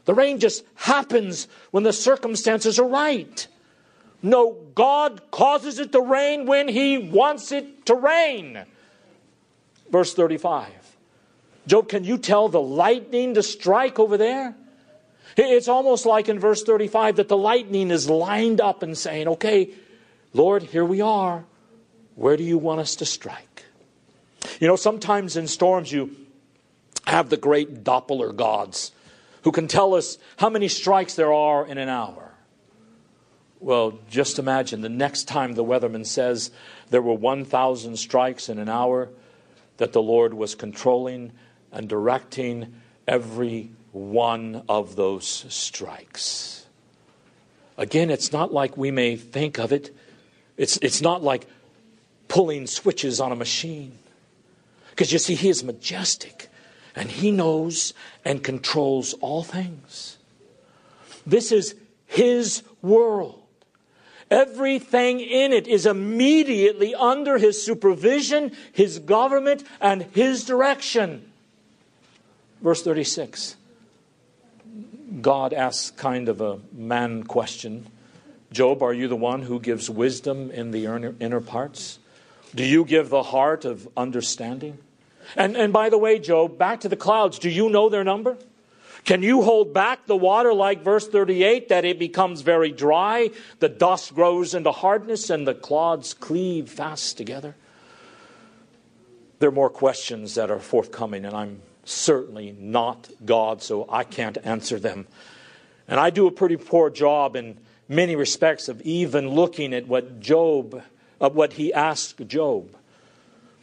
The 0.05 0.15
rain 0.15 0.39
just 0.39 0.65
happens 0.75 1.49
when 1.71 1.83
the 1.83 1.93
circumstances 1.93 2.79
are 2.79 2.89
right. 2.89 3.47
No, 4.23 4.57
God 4.75 5.31
causes 5.31 5.79
it 5.79 5.93
to 5.93 6.01
rain 6.01 6.47
when 6.47 6.69
He 6.69 6.99
wants 6.99 7.53
it 7.53 7.87
to 7.87 7.95
rain. 7.95 8.65
Verse 9.91 10.15
35. 10.15 10.69
Job, 11.67 11.89
can 11.89 12.05
you 12.05 12.19
tell 12.19 12.49
the 12.49 12.61
lightning 12.61 13.35
to 13.35 13.43
strike 13.43 13.99
over 13.99 14.17
there? 14.17 14.55
It's 15.37 15.69
almost 15.69 16.05
like 16.07 16.29
in 16.29 16.41
verse 16.41 16.63
35 16.63 17.17
that 17.17 17.29
the 17.29 17.37
lightning 17.37 17.91
is 17.91 18.09
lined 18.09 18.61
up 18.61 18.83
and 18.83 18.99
saying, 18.99 19.29
okay, 19.29 19.71
Lord, 20.33 20.65
here 20.65 20.85
we 20.85 21.01
are. 21.01 21.45
Where 22.17 22.37
do 22.37 22.43
you 22.43 22.59
want 22.59 22.81
us 22.81 22.97
to 22.97 23.07
strike? 23.07 23.65
You 24.61 24.67
know, 24.67 24.77
sometimes 24.77 25.37
in 25.37 25.47
storms 25.47 25.93
you 25.93 26.17
have 27.07 27.29
the 27.29 27.37
great 27.37 27.85
Doppler 27.85 28.35
gods 28.35 28.91
who 29.43 29.53
can 29.53 29.69
tell 29.69 29.95
us 29.95 30.19
how 30.39 30.49
many 30.49 30.67
strikes 30.67 31.15
there 31.15 31.33
are 31.33 31.67
in 31.67 31.79
an 31.79 31.89
hour. 31.89 32.28
Well, 33.61 33.99
just 34.09 34.39
imagine 34.39 34.83
the 34.83 34.89
next 34.89 35.25
time 35.25 35.55
the 35.55 35.65
weatherman 35.65 36.07
says 36.07 36.51
there 36.91 37.03
were 37.03 37.15
1,000 37.15 37.97
strikes 37.99 38.49
in 38.49 38.59
an 38.59 38.69
hour, 38.69 39.09
that 39.79 39.93
the 39.93 40.03
Lord 40.03 40.35
was 40.35 40.55
controlling 40.55 41.33
and 41.71 41.89
directing 41.89 42.75
every 43.07 43.71
one 43.93 44.63
of 44.69 44.97
those 44.97 45.47
strikes. 45.49 46.67
Again, 47.77 48.11
it's 48.11 48.33
not 48.33 48.53
like 48.53 48.77
we 48.77 48.91
may 48.91 49.17
think 49.17 49.59
of 49.59 49.73
it 49.73 49.95
it's, 50.59 50.77
it's 50.83 51.01
not 51.01 51.23
like 51.23 51.47
pulling 52.27 52.67
switches 52.67 53.21
on 53.21 53.33
a 53.33 53.37
machine. 53.37 53.97
Because 54.91 55.13
you 55.13 55.19
see, 55.19 55.37
He 55.37 55.49
is 55.49 55.65
majestic 55.65 56.49
and 56.95 57.09
He 57.09 57.31
knows 57.31 57.95
and 58.25 58.43
controls 58.43 59.15
all 59.15 59.45
things. 59.45 60.19
This 61.25 61.53
is 61.53 61.77
His 62.07 62.65
world. 62.83 63.41
Everything 64.31 65.21
in 65.21 65.53
it 65.53 65.67
is 65.67 65.87
immediately 65.87 66.95
under 66.95 67.39
His 67.39 67.63
supervision, 67.63 68.53
His 68.73 68.99
government, 68.99 69.65
and 69.81 70.03
His 70.03 70.45
direction. 70.45 71.31
Verse 72.63 72.83
36 72.83 73.57
God 75.21 75.53
asks 75.53 75.91
kind 75.93 76.29
of 76.29 76.41
a 76.41 76.59
man 76.73 77.23
question 77.25 77.87
Job, 78.51 78.83
are 78.83 78.95
you 78.95 79.09
the 79.09 79.17
one 79.17 79.43
who 79.43 79.61
gives 79.61 79.91
wisdom 79.91 80.51
in 80.51 80.71
the 80.71 80.87
inner 81.21 81.41
parts? 81.41 81.99
Do 82.55 82.65
you 82.65 82.85
give 82.85 83.11
the 83.11 83.23
heart 83.23 83.67
of 83.67 83.87
understanding? 83.97 84.79
And, 85.37 85.57
and 85.57 85.73
by 85.73 85.91
the 85.91 85.99
way, 85.99 86.19
Job, 86.19 86.57
back 86.57 86.81
to 86.81 86.89
the 86.89 86.97
clouds, 86.97 87.39
do 87.39 87.51
you 87.51 87.69
know 87.69 87.91
their 87.91 88.05
number? 88.05 88.39
Can 89.09 89.23
you 89.23 89.41
hold 89.41 89.73
back 89.73 90.05
the 90.05 90.15
water 90.15 90.53
like 90.53 90.83
verse 90.83 91.09
38 91.09 91.71
that 91.71 91.87
it 91.87 91.99
becomes 91.99 92.43
very 92.43 92.71
dry, 92.71 93.31
the 93.59 93.71
dust 93.71 94.15
grows 94.15 94.55
into 94.55 94.71
hardness, 94.71 95.31
and 95.31 95.49
the 95.49 95.55
clods 95.55 96.13
cleave 96.13 96.69
fast 96.69 97.17
together? 97.17 97.57
There 99.39 99.49
are 99.49 99.51
more 99.51 99.71
questions 99.71 100.35
that 100.35 100.51
are 100.51 100.59
forthcoming, 100.59 101.25
and 101.25 101.35
I'm 101.35 101.63
certainly 101.87 102.55
not 102.59 103.09
God, 103.25 103.63
so 103.63 103.87
I 103.89 104.05
can't 104.05 104.37
answer 104.45 104.79
them. 104.79 105.07
And 105.89 105.99
I 105.99 106.11
do 106.11 106.27
a 106.27 106.31
pretty 106.31 106.59
poor 106.59 106.91
job 106.91 107.35
in 107.35 107.57
many 107.89 108.15
respects 108.15 108.69
of 108.69 108.83
even 108.83 109.31
looking 109.31 109.73
at 109.73 109.89
what 109.89 110.21
Job, 110.21 110.83
of 111.19 111.35
what 111.35 111.55
he 111.55 111.73
asked 111.73 112.29
Job. 112.29 112.77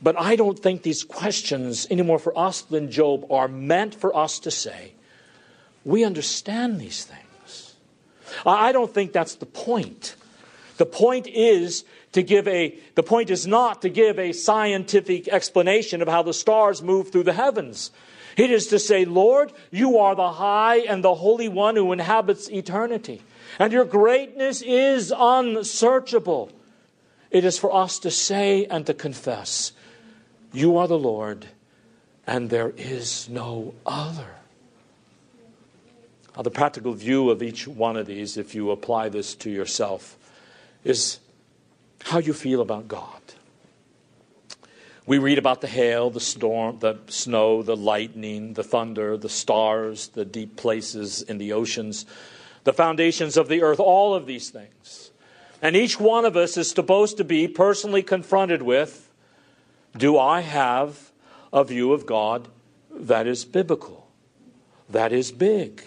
But 0.01 0.19
I 0.19 0.37
don't 0.37 0.57
think 0.57 0.81
these 0.81 1.03
questions, 1.03 1.85
any 1.91 2.01
more 2.01 2.17
for 2.17 2.35
us 2.35 2.61
than 2.61 2.89
Job, 2.89 3.27
are 3.29 3.47
meant 3.47 3.93
for 3.93 4.17
us 4.17 4.39
to 4.39 4.49
say, 4.49 4.94
we 5.85 6.03
understand 6.03 6.79
these 6.79 7.05
things. 7.05 7.75
I 8.45 8.71
don't 8.71 8.93
think 8.93 9.13
that's 9.13 9.35
the 9.35 9.45
point. 9.45 10.15
The 10.77 10.85
point 10.85 11.27
is 11.27 11.85
to 12.11 12.21
give 12.21 12.47
a 12.47 12.77
the 12.95 13.03
point 13.03 13.29
is 13.29 13.47
not 13.47 13.81
to 13.83 13.89
give 13.89 14.19
a 14.19 14.33
scientific 14.33 15.27
explanation 15.29 16.01
of 16.01 16.07
how 16.07 16.23
the 16.23 16.33
stars 16.33 16.81
move 16.81 17.11
through 17.11 17.23
the 17.23 17.33
heavens. 17.33 17.91
It 18.35 18.51
is 18.51 18.67
to 18.67 18.79
say, 18.79 19.05
Lord, 19.05 19.53
you 19.71 19.97
are 19.99 20.15
the 20.15 20.33
high 20.33 20.79
and 20.79 21.01
the 21.01 21.15
holy 21.15 21.47
one 21.47 21.77
who 21.77 21.93
inhabits 21.93 22.49
eternity 22.49 23.21
and 23.59 23.71
your 23.71 23.85
greatness 23.85 24.61
is 24.61 25.13
unsearchable. 25.15 26.51
It 27.31 27.45
is 27.45 27.57
for 27.57 27.73
us 27.73 27.99
to 27.99 28.11
say 28.11 28.65
and 28.65 28.85
to 28.85 28.93
confess, 28.93 29.71
You 30.51 30.77
are 30.77 30.87
the 30.87 30.99
Lord, 30.99 31.47
and 32.25 32.49
there 32.49 32.73
is 32.77 33.29
no 33.29 33.73
other. 33.85 34.35
The 36.41 36.51
practical 36.51 36.93
view 36.93 37.29
of 37.29 37.41
each 37.41 37.67
one 37.67 37.95
of 37.95 38.07
these, 38.07 38.37
if 38.37 38.53
you 38.53 38.71
apply 38.71 39.09
this 39.09 39.35
to 39.35 39.49
yourself, 39.49 40.17
is 40.83 41.19
how 42.03 42.19
you 42.19 42.33
feel 42.33 42.61
about 42.61 42.87
God. 42.87 43.21
We 45.07 45.17
read 45.17 45.37
about 45.37 45.61
the 45.61 45.67
hail, 45.67 46.09
the 46.09 46.19
storm, 46.19 46.79
the 46.79 46.99
snow, 47.07 47.61
the 47.61 47.77
lightning, 47.77 48.53
the 48.53 48.63
thunder, 48.63 49.17
the 49.17 49.29
stars, 49.29 50.09
the 50.09 50.25
deep 50.25 50.57
places 50.57 51.21
in 51.21 51.37
the 51.37 51.53
oceans 51.53 52.05
the 52.65 52.73
foundations 52.73 53.37
of 53.37 53.47
the 53.47 53.61
earth, 53.61 53.79
all 53.79 54.13
of 54.13 54.25
these 54.25 54.49
things. 54.49 55.11
And 55.61 55.75
each 55.75 55.99
one 55.99 56.25
of 56.25 56.35
us 56.35 56.57
is 56.57 56.69
supposed 56.69 57.15
to 57.17 57.23
be 57.23 57.47
personally 57.47 58.03
confronted 58.03 58.61
with 58.61 59.03
do 59.95 60.17
I 60.17 60.41
have 60.41 61.11
a 61.53 61.63
view 61.63 61.93
of 61.93 62.05
God 62.05 62.49
that 62.91 63.25
is 63.25 63.45
biblical, 63.45 64.09
that 64.89 65.13
is 65.13 65.31
big? 65.31 65.83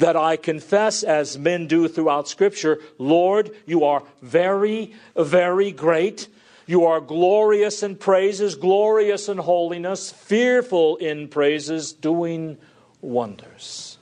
That 0.00 0.16
I 0.16 0.36
confess, 0.36 1.02
as 1.02 1.38
men 1.38 1.66
do 1.66 1.86
throughout 1.86 2.26
Scripture, 2.26 2.78
Lord, 2.96 3.50
you 3.66 3.84
are 3.84 4.02
very, 4.22 4.94
very 5.14 5.72
great. 5.72 6.26
You 6.66 6.86
are 6.86 7.02
glorious 7.02 7.82
in 7.82 7.96
praises, 7.96 8.54
glorious 8.54 9.28
in 9.28 9.36
holiness, 9.36 10.10
fearful 10.10 10.96
in 10.96 11.28
praises, 11.28 11.92
doing 11.92 12.56
wonders. 13.02 13.98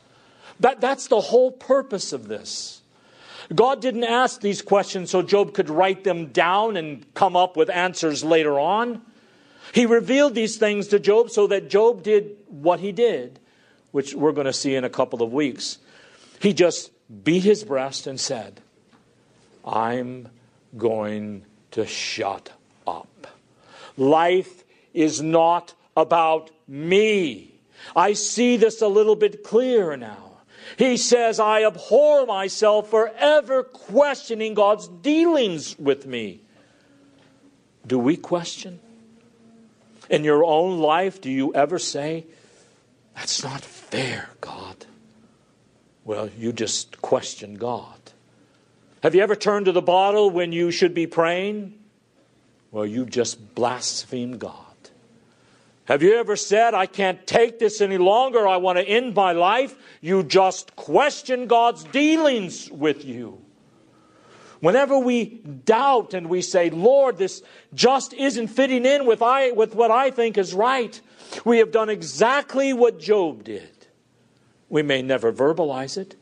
That, 0.61 0.81
that's 0.81 1.09
the 1.09 1.21
whole 1.21 1.51
purpose 1.51 2.13
of 2.13 2.29
this. 2.29 2.81
God 3.53 3.83
didn't 3.83 4.05
ask 4.05 4.41
these 4.41 4.63
questions 4.63 5.11
so 5.11 5.21
Job 5.21 5.53
could 5.53 5.69
write 5.69 6.05
them 6.05 6.27
down 6.27 6.77
and 6.77 7.13
come 7.15 7.35
up 7.35 7.57
with 7.57 7.71
answers 7.71 8.23
later 8.23 8.61
on. 8.61 9.03
He 9.75 9.85
revealed 9.85 10.37
these 10.37 10.59
things 10.59 10.87
to 10.89 11.01
Job 11.01 11.31
so 11.31 11.49
that 11.49 11.69
Job 11.69 12.05
did 12.05 12.37
what 12.47 12.79
he 12.79 12.93
did, 12.93 13.41
which 13.91 14.15
we're 14.15 14.31
going 14.31 14.47
to 14.47 14.53
see 14.53 14.77
in 14.77 14.85
a 14.85 14.91
couple 14.91 15.25
of 15.25 15.33
weeks. 15.33 15.79
He 16.41 16.53
just 16.53 16.91
beat 17.25 17.43
his 17.45 17.65
breast 17.65 18.07
and 18.07 18.19
said, 18.19 18.61
I'm 19.65 20.29
going 20.77 21.45
to 21.73 21.87
shut 21.87 22.53
up. 22.87 23.27
Life 23.97 24.65
is 24.95 25.21
not 25.21 25.75
about 25.97 26.51
me. 26.67 27.55
I 27.95 28.13
see 28.13 28.57
this 28.57 28.83
a 28.83 28.89
little 28.89 29.17
bit 29.17 29.43
clearer 29.43 29.97
now. 29.97 30.25
He 30.77 30.97
says, 30.97 31.41
I 31.41 31.65
abhor 31.65 32.27
myself 32.27 32.91
for 32.91 33.09
ever 33.17 33.63
questioning 33.63 34.55
God's 34.55 34.87
dealings 34.89 35.79
with 35.79 36.07
me. 36.07 36.43
Do 37.87 37.99
we 37.99 38.17
question? 38.17 38.81
In 40.11 40.25
your 40.25 40.45
own 40.45 40.79
life, 40.79 41.21
do 41.21 41.31
you 41.31 41.55
ever 41.55 41.79
say, 41.79 42.27
That's 43.15 43.43
not 43.43 43.63
fair, 43.63 44.31
God? 44.41 44.87
Well, 46.09 46.31
you 46.39 46.55
just 46.55 47.03
question 47.03 47.57
God. 47.57 48.01
Have 49.03 49.15
you 49.15 49.21
ever 49.21 49.37
turned 49.37 49.67
to 49.67 49.73
the 49.73 49.83
bottle 49.83 50.31
when 50.31 50.53
you 50.53 50.71
should 50.71 50.95
be 50.95 51.07
praying? 51.07 51.79
Well, 52.71 52.87
you 52.87 53.05
just 53.05 53.55
blaspheme 53.55 54.39
God. 54.39 54.55
Have 55.85 56.03
you 56.03 56.15
ever 56.15 56.35
said, 56.35 56.73
I 56.73 56.87
can't 56.87 57.27
take 57.27 57.59
this 57.59 57.83
any 57.83 57.99
longer, 57.99 58.49
I 58.49 58.57
want 58.57 58.79
to 58.79 58.89
end 58.89 59.15
my 59.15 59.33
life? 59.33 59.77
You 60.01 60.23
just 60.23 60.77
question 60.77 61.47
God's 61.47 61.85
dealings 61.85 62.71
with 62.71 63.05
you. 63.05 63.43
Whenever 64.61 64.99
we 64.99 65.27
doubt 65.27 66.15
and 66.15 66.31
we 66.31 66.41
say, 66.41 66.71
Lord, 66.71 67.19
this 67.19 67.43
just 67.75 68.15
isn't 68.15 68.49
fitting 68.49 68.87
in 68.87 69.05
with, 69.05 69.21
I, 69.21 69.51
with 69.51 69.75
what 69.75 69.91
I 69.91 70.11
think 70.11 70.39
is 70.39 70.55
right, 70.55 70.99
we 71.45 71.59
have 71.59 71.71
done 71.71 71.91
exactly 71.91 72.73
what 72.73 72.99
Job 72.99 73.45
did. 73.45 73.78
We 74.69 74.83
may 74.83 75.03
never 75.03 75.33
verbalize 75.33 75.97
it, 75.97 76.17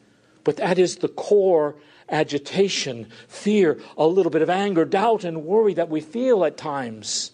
but 0.45 0.57
that 0.57 0.79
is 0.79 0.97
the 0.97 1.09
core 1.09 1.77
agitation, 2.09 3.09
fear, 3.27 3.81
a 3.97 4.07
little 4.07 4.31
bit 4.31 4.43
of 4.43 4.51
anger, 4.51 4.85
doubt, 4.85 5.25
and 5.25 5.45
worry 5.45 5.75
that 5.75 5.89
we 5.89 6.01
feel 6.01 6.45
at 6.45 6.57
times 6.57 7.33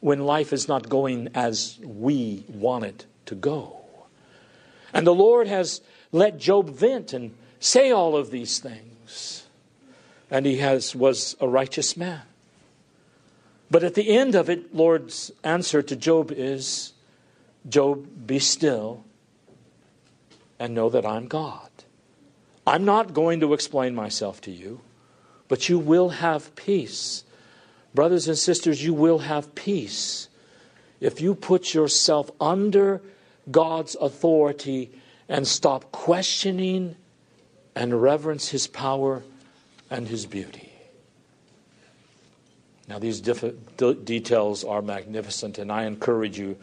when 0.00 0.24
life 0.24 0.52
is 0.52 0.66
not 0.66 0.88
going 0.88 1.28
as 1.34 1.78
we 1.82 2.44
want 2.48 2.84
it 2.84 3.06
to 3.26 3.34
go. 3.36 3.76
And 4.92 5.06
the 5.06 5.14
Lord 5.14 5.46
has 5.46 5.80
let 6.10 6.38
Job 6.38 6.70
vent 6.70 7.12
and 7.12 7.34
say 7.60 7.92
all 7.92 8.16
of 8.16 8.30
these 8.30 8.58
things. 8.58 9.46
And 10.30 10.44
he 10.44 10.56
has 10.56 10.96
was 10.96 11.36
a 11.40 11.46
righteous 11.46 11.96
man. 11.96 12.22
But 13.70 13.84
at 13.84 13.94
the 13.94 14.16
end 14.16 14.34
of 14.34 14.50
it, 14.50 14.74
Lord's 14.74 15.30
answer 15.44 15.82
to 15.82 15.96
Job 15.96 16.32
is 16.32 16.92
Job, 17.68 18.26
be 18.26 18.38
still 18.38 19.04
and 20.62 20.74
know 20.74 20.88
that 20.88 21.04
I'm 21.04 21.26
God. 21.26 21.68
I'm 22.64 22.84
not 22.84 23.12
going 23.12 23.40
to 23.40 23.52
explain 23.52 23.94
myself 23.94 24.40
to 24.42 24.52
you, 24.52 24.80
but 25.48 25.68
you 25.68 25.78
will 25.78 26.10
have 26.10 26.54
peace 26.54 27.24
Brothers 27.94 28.26
and 28.26 28.38
sisters, 28.38 28.82
you 28.82 28.94
will 28.94 29.18
have 29.18 29.54
peace 29.54 30.28
if 31.00 31.20
you 31.20 31.34
put 31.34 31.74
yourself 31.74 32.30
under 32.40 33.02
God's 33.50 33.96
authority 34.00 34.90
and 35.28 35.46
stop 35.46 35.92
questioning 35.92 36.96
and 37.74 38.00
reverence 38.00 38.48
His 38.48 38.66
power 38.66 39.22
and 39.90 40.08
His 40.08 40.26
beauty. 40.26 40.72
Now, 42.88 42.98
these 42.98 43.20
diff- 43.20 43.54
details 43.76 44.64
are 44.64 44.82
magnificent, 44.82 45.58
and 45.58 45.70
I 45.70 45.84
encourage 45.84 46.38
you 46.38 46.56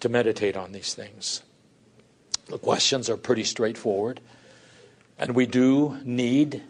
to 0.00 0.08
meditate 0.08 0.56
on 0.56 0.72
these 0.72 0.94
things. 0.94 1.42
The 2.46 2.58
questions 2.58 3.10
are 3.10 3.16
pretty 3.16 3.42
straightforward, 3.42 4.20
and 5.18 5.34
we 5.34 5.46
do 5.46 5.98
need 6.04 6.62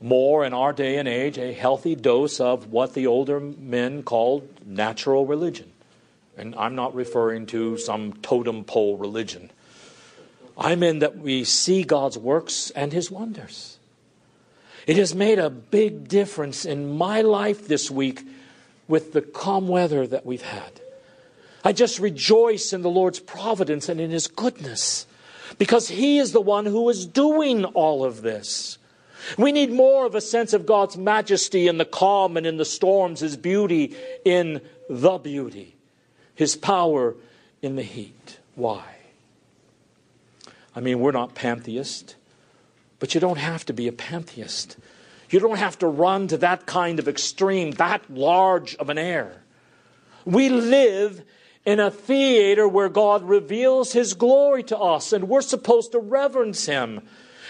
more 0.00 0.44
in 0.44 0.54
our 0.54 0.72
day 0.72 0.96
and 0.96 1.08
age 1.08 1.38
a 1.38 1.52
healthy 1.52 1.96
dose 1.96 2.38
of 2.38 2.70
what 2.70 2.94
the 2.94 3.08
older 3.08 3.40
men 3.40 4.04
called 4.04 4.48
natural 4.64 5.26
religion. 5.26 5.72
And 6.36 6.54
I'm 6.54 6.76
not 6.76 6.94
referring 6.94 7.46
to 7.46 7.78
some 7.78 8.12
totem 8.12 8.62
pole 8.62 8.96
religion. 8.96 9.50
I 10.56 10.76
mean 10.76 11.00
that 11.00 11.18
we 11.18 11.42
see 11.42 11.82
God's 11.82 12.16
works 12.16 12.70
and 12.70 12.92
his 12.92 13.10
wonders. 13.10 13.78
It 14.86 14.96
has 14.96 15.16
made 15.16 15.40
a 15.40 15.50
big 15.50 16.06
difference 16.06 16.64
in 16.64 16.96
my 16.96 17.22
life 17.22 17.66
this 17.66 17.90
week 17.90 18.22
with 18.86 19.12
the 19.12 19.20
calm 19.20 19.66
weather 19.66 20.06
that 20.06 20.24
we've 20.24 20.42
had. 20.42 20.80
I 21.64 21.72
just 21.72 21.98
rejoice 21.98 22.72
in 22.72 22.82
the 22.82 22.90
Lord's 22.90 23.20
providence 23.20 23.88
and 23.88 24.00
in 24.00 24.10
his 24.10 24.26
goodness 24.26 25.06
because 25.58 25.88
he 25.88 26.18
is 26.18 26.32
the 26.32 26.40
one 26.40 26.66
who 26.66 26.88
is 26.88 27.06
doing 27.06 27.64
all 27.64 28.04
of 28.04 28.22
this. 28.22 28.78
We 29.36 29.52
need 29.52 29.72
more 29.72 30.06
of 30.06 30.14
a 30.14 30.20
sense 30.20 30.52
of 30.52 30.66
God's 30.66 30.96
majesty 30.96 31.66
in 31.66 31.78
the 31.78 31.84
calm 31.84 32.36
and 32.36 32.46
in 32.46 32.56
the 32.56 32.64
storms, 32.64 33.20
His 33.20 33.36
beauty 33.36 33.94
in 34.24 34.60
the 34.88 35.18
beauty, 35.18 35.74
His 36.34 36.56
power 36.56 37.14
in 37.60 37.76
the 37.76 37.82
heat. 37.82 38.38
Why? 38.54 38.84
I 40.74 40.80
mean, 40.80 41.00
we're 41.00 41.12
not 41.12 41.34
pantheists, 41.34 42.14
but 43.00 43.14
you 43.14 43.20
don't 43.20 43.38
have 43.38 43.66
to 43.66 43.72
be 43.72 43.88
a 43.88 43.92
pantheist. 43.92 44.76
You 45.30 45.40
don't 45.40 45.58
have 45.58 45.78
to 45.80 45.86
run 45.86 46.28
to 46.28 46.38
that 46.38 46.66
kind 46.66 46.98
of 46.98 47.08
extreme, 47.08 47.72
that 47.72 48.08
large 48.10 48.76
of 48.76 48.88
an 48.88 48.98
air. 48.98 49.42
We 50.24 50.48
live 50.48 51.22
in 51.68 51.78
a 51.78 51.90
theater 51.90 52.66
where 52.66 52.88
God 52.88 53.28
reveals 53.28 53.92
His 53.92 54.14
glory 54.14 54.62
to 54.64 54.78
us, 54.78 55.12
and 55.12 55.28
we're 55.28 55.42
supposed 55.42 55.92
to 55.92 55.98
reverence 55.98 56.64
Him. 56.64 57.02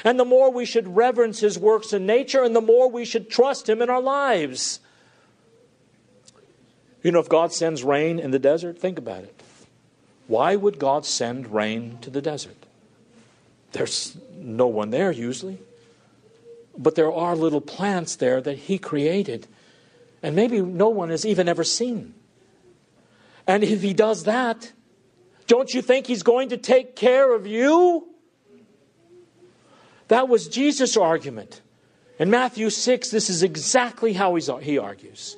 And 0.03 0.19
the 0.19 0.25
more 0.25 0.51
we 0.51 0.65
should 0.65 0.97
reverence 0.97 1.39
his 1.39 1.57
works 1.57 1.93
in 1.93 2.05
nature, 2.05 2.43
and 2.43 2.55
the 2.55 2.61
more 2.61 2.91
we 2.91 3.05
should 3.05 3.31
trust 3.31 3.69
him 3.69 3.81
in 3.81 3.89
our 3.91 4.01
lives. 4.01 4.81
You 7.03 7.13
know, 7.13 7.21
if 7.21 7.29
God 7.29 7.53
sends 7.53 7.85
rain 7.85 8.19
in 8.19 8.33
the 8.33 8.39
desert, 8.39 8.79
think 8.79 8.99
about 8.99 9.23
it. 9.23 9.41
Why 10.27 10.57
would 10.57 10.79
God 10.81 11.07
send 11.07 11.53
rain 11.53 11.99
to 12.03 12.11
the 12.11 12.23
desert? 12.23 12.67
There's 13.73 14.17
no 14.35 14.67
one 14.67 14.91
there 14.91 15.13
usually. 15.13 15.59
But 16.77 16.95
there 16.95 17.13
are 17.13 17.35
little 17.35 17.61
plants 17.61 18.17
there 18.17 18.41
that 18.41 18.59
he 18.59 18.79
created, 18.79 19.47
and 20.25 20.35
maybe 20.35 20.61
no 20.61 20.89
one 20.89 21.11
has 21.11 21.25
even 21.25 21.49
ever 21.49 21.65
seen. 21.65 22.15
And 23.49 23.65
if 23.65 23.81
he 23.81 23.95
does 23.95 24.25
that, 24.25 24.73
don't 25.47 25.73
you 25.73 25.81
think 25.81 26.07
he's 26.07 26.23
going 26.23 26.51
to 26.51 26.59
take 26.59 26.95
care 26.95 27.35
of 27.35 27.47
you? 27.47 28.07
That 30.09 30.29
was 30.29 30.47
Jesus' 30.49 30.97
argument. 30.97 31.63
In 32.19 32.31
Matthew 32.31 32.69
6, 32.69 33.11
this 33.11 33.31
is 33.31 33.43
exactly 33.43 34.13
how 34.13 34.35
he 34.35 34.79
argues. 34.79 35.37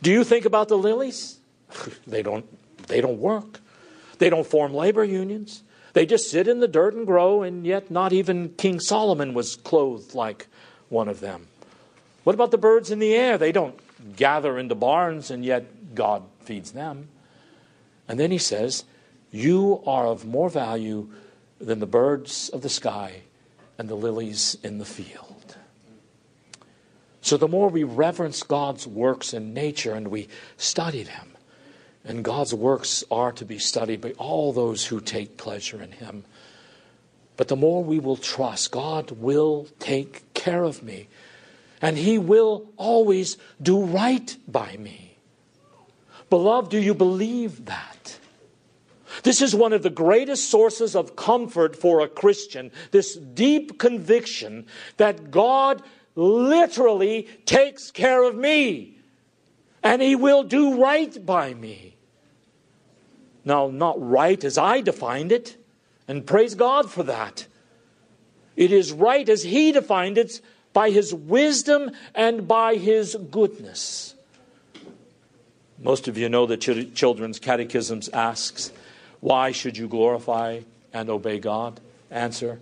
Do 0.00 0.10
you 0.10 0.24
think 0.24 0.46
about 0.46 0.68
the 0.68 0.78
lilies? 0.78 1.38
they, 2.06 2.22
don't, 2.22 2.46
they 2.88 3.02
don't 3.02 3.18
work. 3.18 3.60
They 4.18 4.30
don't 4.30 4.46
form 4.46 4.72
labor 4.72 5.04
unions. 5.04 5.62
They 5.92 6.06
just 6.06 6.30
sit 6.30 6.48
in 6.48 6.60
the 6.60 6.68
dirt 6.68 6.94
and 6.94 7.06
grow, 7.06 7.42
and 7.42 7.66
yet 7.66 7.90
not 7.90 8.14
even 8.14 8.50
King 8.50 8.80
Solomon 8.80 9.34
was 9.34 9.56
clothed 9.56 10.14
like 10.14 10.46
one 10.88 11.08
of 11.08 11.20
them. 11.20 11.48
What 12.24 12.34
about 12.34 12.50
the 12.50 12.58
birds 12.58 12.90
in 12.90 12.98
the 12.98 13.14
air? 13.14 13.36
They 13.36 13.52
don't 13.52 13.78
gather 14.16 14.58
into 14.58 14.74
barns, 14.74 15.30
and 15.30 15.44
yet 15.44 15.94
God 15.94 16.22
feeds 16.44 16.72
them. 16.72 17.08
And 18.08 18.18
then 18.18 18.30
he 18.30 18.38
says, 18.38 18.84
You 19.30 19.82
are 19.86 20.06
of 20.06 20.24
more 20.24 20.50
value 20.50 21.08
than 21.60 21.78
the 21.78 21.86
birds 21.86 22.48
of 22.48 22.62
the 22.62 22.68
sky 22.68 23.22
and 23.78 23.88
the 23.88 23.94
lilies 23.94 24.56
in 24.62 24.78
the 24.78 24.84
field. 24.84 25.56
So 27.20 27.36
the 27.36 27.48
more 27.48 27.68
we 27.68 27.84
reverence 27.84 28.42
God's 28.42 28.86
works 28.86 29.32
in 29.32 29.54
nature 29.54 29.94
and 29.94 30.08
we 30.08 30.28
study 30.56 31.04
them, 31.04 31.28
and 32.04 32.24
God's 32.24 32.52
works 32.52 33.04
are 33.12 33.30
to 33.32 33.44
be 33.44 33.58
studied 33.58 34.00
by 34.00 34.10
all 34.18 34.52
those 34.52 34.84
who 34.84 35.00
take 35.00 35.36
pleasure 35.36 35.80
in 35.80 35.92
Him. 35.92 36.24
But 37.36 37.46
the 37.46 37.56
more 37.56 37.82
we 37.82 38.00
will 38.00 38.16
trust, 38.16 38.72
God 38.72 39.12
will 39.12 39.68
take 39.78 40.34
care 40.34 40.64
of 40.64 40.82
me, 40.82 41.06
and 41.80 41.96
He 41.96 42.18
will 42.18 42.66
always 42.76 43.38
do 43.62 43.84
right 43.84 44.36
by 44.48 44.76
me. 44.76 45.16
Beloved, 46.28 46.70
do 46.70 46.78
you 46.78 46.94
believe 46.94 47.66
that? 47.66 47.91
This 49.22 49.42
is 49.42 49.54
one 49.54 49.72
of 49.72 49.82
the 49.82 49.90
greatest 49.90 50.50
sources 50.50 50.96
of 50.96 51.16
comfort 51.16 51.76
for 51.76 52.00
a 52.00 52.08
Christian 52.08 52.70
this 52.90 53.14
deep 53.16 53.78
conviction 53.78 54.66
that 54.96 55.30
God 55.30 55.82
literally 56.14 57.28
takes 57.46 57.90
care 57.90 58.22
of 58.22 58.34
me. 58.34 58.98
and 59.82 60.00
he 60.00 60.14
will 60.14 60.44
do 60.44 60.80
right 60.80 61.24
by 61.26 61.54
me. 61.54 61.96
Now, 63.44 63.68
not 63.68 63.96
right 63.98 64.42
as 64.44 64.56
I 64.56 64.80
defined 64.80 65.32
it, 65.32 65.56
and 66.06 66.24
praise 66.26 66.54
God 66.54 66.90
for 66.90 67.02
that. 67.04 67.46
It 68.54 68.72
is 68.72 68.92
right 68.92 69.28
as 69.28 69.42
he 69.42 69.72
defined 69.72 70.18
it 70.18 70.40
by 70.72 70.90
his 70.90 71.12
wisdom 71.12 71.90
and 72.14 72.46
by 72.46 72.76
his 72.76 73.16
goodness. 73.30 74.14
Most 75.78 76.06
of 76.06 76.16
you 76.16 76.28
know 76.28 76.46
the 76.46 76.56
children's 76.56 77.40
catechisms 77.40 78.08
asks, 78.10 78.70
why 79.22 79.52
should 79.52 79.76
you 79.76 79.86
glorify 79.86 80.62
and 80.92 81.08
obey 81.08 81.38
God? 81.38 81.80
Answer, 82.10 82.58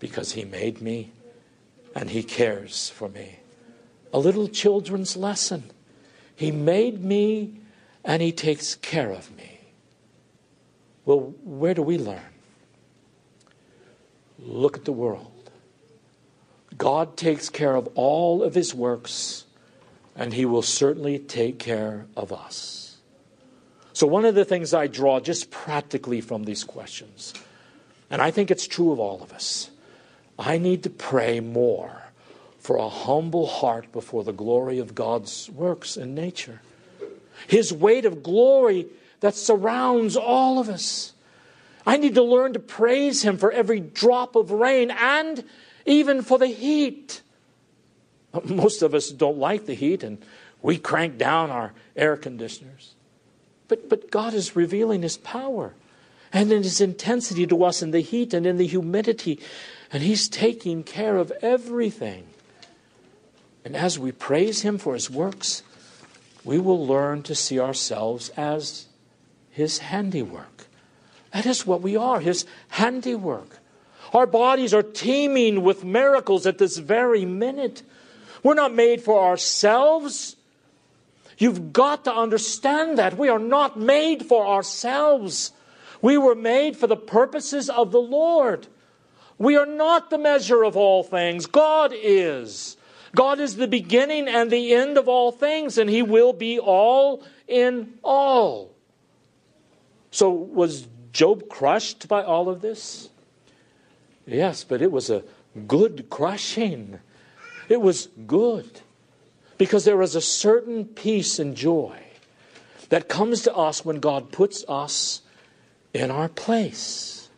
because 0.00 0.32
he 0.32 0.42
made 0.42 0.80
me 0.80 1.12
and 1.94 2.08
he 2.08 2.22
cares 2.22 2.88
for 2.88 3.10
me. 3.10 3.40
A 4.14 4.18
little 4.18 4.48
children's 4.48 5.18
lesson. 5.18 5.70
He 6.34 6.50
made 6.50 7.04
me 7.04 7.60
and 8.02 8.22
he 8.22 8.32
takes 8.32 8.74
care 8.74 9.10
of 9.10 9.36
me. 9.36 9.60
Well, 11.04 11.34
where 11.44 11.74
do 11.74 11.82
we 11.82 11.98
learn? 11.98 12.32
Look 14.38 14.78
at 14.78 14.86
the 14.86 14.92
world. 14.92 15.50
God 16.78 17.18
takes 17.18 17.50
care 17.50 17.76
of 17.76 17.86
all 17.94 18.42
of 18.42 18.54
his 18.54 18.74
works 18.74 19.44
and 20.16 20.32
he 20.32 20.46
will 20.46 20.62
certainly 20.62 21.18
take 21.18 21.58
care 21.58 22.06
of 22.16 22.32
us. 22.32 22.87
So, 23.98 24.06
one 24.06 24.24
of 24.24 24.36
the 24.36 24.44
things 24.44 24.74
I 24.74 24.86
draw 24.86 25.18
just 25.18 25.50
practically 25.50 26.20
from 26.20 26.44
these 26.44 26.62
questions, 26.62 27.34
and 28.08 28.22
I 28.22 28.30
think 28.30 28.48
it's 28.48 28.68
true 28.68 28.92
of 28.92 29.00
all 29.00 29.24
of 29.24 29.32
us, 29.32 29.70
I 30.38 30.56
need 30.56 30.84
to 30.84 30.90
pray 30.90 31.40
more 31.40 32.04
for 32.60 32.76
a 32.76 32.88
humble 32.88 33.48
heart 33.48 33.90
before 33.90 34.22
the 34.22 34.32
glory 34.32 34.78
of 34.78 34.94
God's 34.94 35.50
works 35.50 35.96
in 35.96 36.14
nature. 36.14 36.60
His 37.48 37.72
weight 37.72 38.04
of 38.04 38.22
glory 38.22 38.86
that 39.18 39.34
surrounds 39.34 40.14
all 40.16 40.60
of 40.60 40.68
us. 40.68 41.12
I 41.84 41.96
need 41.96 42.14
to 42.14 42.22
learn 42.22 42.52
to 42.52 42.60
praise 42.60 43.22
Him 43.22 43.36
for 43.36 43.50
every 43.50 43.80
drop 43.80 44.36
of 44.36 44.52
rain 44.52 44.92
and 44.92 45.42
even 45.86 46.22
for 46.22 46.38
the 46.38 46.46
heat. 46.46 47.20
Most 48.44 48.80
of 48.82 48.94
us 48.94 49.10
don't 49.10 49.38
like 49.38 49.66
the 49.66 49.74
heat 49.74 50.04
and 50.04 50.24
we 50.62 50.78
crank 50.78 51.18
down 51.18 51.50
our 51.50 51.72
air 51.96 52.16
conditioners. 52.16 52.94
But, 53.68 53.88
but 53.88 54.10
God 54.10 54.34
is 54.34 54.56
revealing 54.56 55.02
His 55.02 55.18
power 55.18 55.74
and 56.32 56.50
in 56.50 56.62
His 56.62 56.80
intensity 56.80 57.46
to 57.46 57.64
us 57.64 57.82
in 57.82 57.90
the 57.90 58.00
heat 58.00 58.34
and 58.34 58.46
in 58.46 58.56
the 58.56 58.66
humidity. 58.66 59.38
And 59.92 60.02
He's 60.02 60.28
taking 60.28 60.82
care 60.82 61.16
of 61.16 61.32
everything. 61.42 62.26
And 63.64 63.76
as 63.76 63.98
we 63.98 64.12
praise 64.12 64.62
Him 64.62 64.78
for 64.78 64.94
His 64.94 65.10
works, 65.10 65.62
we 66.44 66.58
will 66.58 66.86
learn 66.86 67.22
to 67.24 67.34
see 67.34 67.60
ourselves 67.60 68.30
as 68.30 68.86
His 69.50 69.78
handiwork. 69.78 70.66
That 71.32 71.44
is 71.44 71.66
what 71.66 71.82
we 71.82 71.96
are, 71.96 72.20
His 72.20 72.46
handiwork. 72.68 73.58
Our 74.14 74.26
bodies 74.26 74.72
are 74.72 74.82
teeming 74.82 75.62
with 75.62 75.84
miracles 75.84 76.46
at 76.46 76.56
this 76.56 76.78
very 76.78 77.26
minute. 77.26 77.82
We're 78.42 78.54
not 78.54 78.74
made 78.74 79.02
for 79.02 79.22
ourselves. 79.22 80.36
You've 81.38 81.72
got 81.72 82.04
to 82.04 82.14
understand 82.14 82.98
that. 82.98 83.16
We 83.16 83.28
are 83.28 83.38
not 83.38 83.78
made 83.78 84.26
for 84.26 84.46
ourselves. 84.46 85.52
We 86.02 86.18
were 86.18 86.34
made 86.34 86.76
for 86.76 86.88
the 86.88 86.96
purposes 86.96 87.70
of 87.70 87.92
the 87.92 88.00
Lord. 88.00 88.66
We 89.38 89.56
are 89.56 89.66
not 89.66 90.10
the 90.10 90.18
measure 90.18 90.64
of 90.64 90.76
all 90.76 91.04
things. 91.04 91.46
God 91.46 91.92
is. 91.94 92.76
God 93.14 93.38
is 93.38 93.56
the 93.56 93.68
beginning 93.68 94.26
and 94.26 94.50
the 94.50 94.74
end 94.74 94.98
of 94.98 95.08
all 95.08 95.30
things, 95.30 95.78
and 95.78 95.88
He 95.88 96.02
will 96.02 96.32
be 96.32 96.58
all 96.58 97.24
in 97.46 97.94
all. 98.02 98.74
So, 100.10 100.30
was 100.30 100.88
Job 101.12 101.48
crushed 101.48 102.08
by 102.08 102.22
all 102.24 102.48
of 102.48 102.60
this? 102.60 103.10
Yes, 104.26 104.64
but 104.64 104.82
it 104.82 104.90
was 104.90 105.08
a 105.08 105.22
good 105.66 106.10
crushing. 106.10 106.98
It 107.68 107.80
was 107.80 108.08
good 108.26 108.82
because 109.58 109.84
there 109.84 110.00
is 110.00 110.14
a 110.14 110.20
certain 110.20 110.84
peace 110.84 111.38
and 111.38 111.56
joy 111.56 111.98
that 112.88 113.08
comes 113.08 113.42
to 113.42 113.54
us 113.54 113.84
when 113.84 114.00
God 114.00 114.32
puts 114.32 114.64
us 114.68 115.20
in 115.92 116.10
our 116.10 116.28
place. 116.28 117.28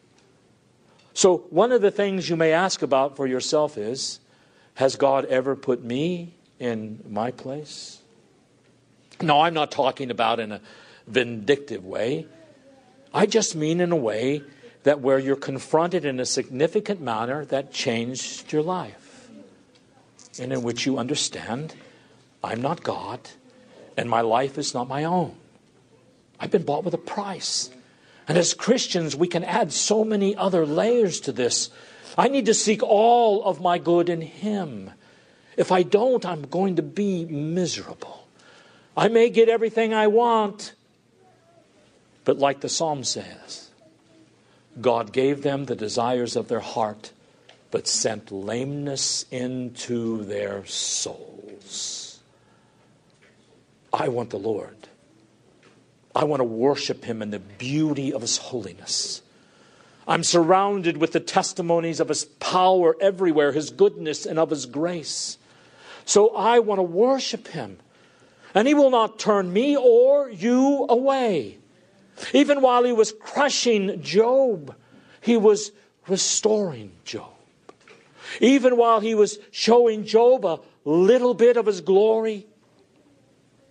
So, 1.15 1.39
one 1.51 1.73
of 1.73 1.83
the 1.83 1.91
things 1.91 2.29
you 2.29 2.37
may 2.37 2.53
ask 2.53 2.83
about 2.83 3.17
for 3.17 3.27
yourself 3.27 3.77
is 3.77 4.21
Has 4.75 4.97
God 4.97 5.25
ever 5.25 5.57
put 5.57 5.83
me 5.83 6.35
in 6.59 7.03
my 7.09 7.31
place? 7.31 7.99
No, 9.21 9.41
I'm 9.41 9.55
not 9.55 9.71
talking 9.71 10.11
about 10.11 10.41
in 10.41 10.53
a 10.53 10.61
vindictive 11.07 11.85
way. 11.85 12.27
I 13.13 13.27
just 13.27 13.57
mean 13.57 13.81
in 13.81 13.93
a 13.93 13.97
way 13.97 14.43
that 14.85 15.01
where 15.01 15.19
you're 15.19 15.37
confronted 15.37 16.05
in 16.05 16.21
a 16.21 16.25
significant 16.25 17.01
manner 17.01 17.45
that 17.47 17.73
changed 17.73 18.53
your 18.53 18.63
life, 18.63 19.29
and 20.39 20.53
in 20.53 20.63
which 20.63 20.87
you 20.87 20.97
understand, 20.97 21.75
I'm 22.43 22.63
not 22.63 22.83
God, 22.83 23.21
and 23.97 24.09
my 24.09 24.21
life 24.23 24.57
is 24.59 24.75
not 24.75 24.89
my 24.89 25.05
own. 25.05 25.37
I've 26.39 26.51
been 26.51 26.65
bought 26.65 26.85
with 26.85 26.95
a 26.95 26.99
price. 26.99 27.71
And 28.27 28.39
as 28.39 28.55
Christians, 28.55 29.15
we 29.15 29.29
can 29.29 29.45
add 29.45 29.73
so 29.73 30.05
many 30.05 30.35
other 30.37 30.65
layers 30.65 31.21
to 31.21 31.33
this. 31.33 31.69
I 32.17 32.29
need 32.29 32.47
to 32.47 32.55
seek 32.55 32.83
all 32.83 33.45
of 33.45 33.61
my 33.61 33.79
good 33.79 34.09
in 34.09 34.23
Him. 34.23 34.91
If 35.57 35.71
I 35.71 35.83
don't, 35.83 36.25
I'm 36.25 36.43
going 36.43 36.77
to 36.77 36.83
be 36.83 37.25
miserable. 37.27 38.27
I 38.97 39.09
may 39.09 39.31
get 39.31 39.49
everything 39.49 39.93
I 39.93 40.07
want, 40.07 40.75
but 42.25 42.39
like 42.39 42.61
the 42.61 42.69
psalm 42.69 43.05
says, 43.05 43.71
God 44.81 45.13
gave 45.13 45.43
them 45.43 45.65
the 45.65 45.77
desires 45.77 46.37
of 46.37 46.49
their 46.49 46.61
heart, 46.61 47.13
but 47.71 47.87
sent 47.87 48.33
lameness 48.33 49.27
into 49.31 50.25
their 50.25 50.65
souls. 50.67 51.50
I 53.93 54.09
want 54.09 54.31
the 54.31 54.39
Lord. 54.39 54.77
I 56.15 56.25
want 56.25 56.41
to 56.41 56.45
worship 56.45 57.05
Him 57.05 57.23
in 57.23 57.31
the 57.31 57.39
beauty 57.39 58.13
of 58.13 58.23
His 58.23 58.37
holiness. 58.37 59.23
I'm 60.07 60.25
surrounded 60.25 60.97
with 60.97 61.13
the 61.13 61.21
testimonies 61.21 62.01
of 62.01 62.09
His 62.09 62.25
power 62.25 62.97
everywhere, 63.01 63.53
His 63.53 63.71
goodness, 63.71 64.27
and 64.27 64.39
of 64.39 64.51
His 64.51 64.67
grace. 64.67 65.39
So 66.05 66.35
I 66.35 66.59
want 66.59 66.79
to 66.79 66.83
worship 66.83 67.49
Him. 67.49 67.79
And 68.55 68.67
He 68.67 68.75
will 68.75 68.91
not 68.91 69.19
turn 69.19 69.53
me 69.53 69.77
or 69.77 70.31
you 70.31 70.87
away. 70.89 71.61
Even 72.33 72.61
while 72.61 72.85
he 72.85 72.93
was 72.93 73.13
crushing 73.13 74.03
Job, 74.03 74.75
he 75.21 75.37
was 75.37 75.73
restoring 76.09 76.93
Job. 77.05 77.31
Even 78.41 78.77
while 78.77 79.01
he 79.01 79.15
was 79.15 79.39
showing 79.51 80.05
Job 80.05 80.45
a 80.45 80.61
little 80.85 81.35
bit 81.35 81.57
of 81.57 81.67
his 81.67 81.81
glory, 81.81 82.47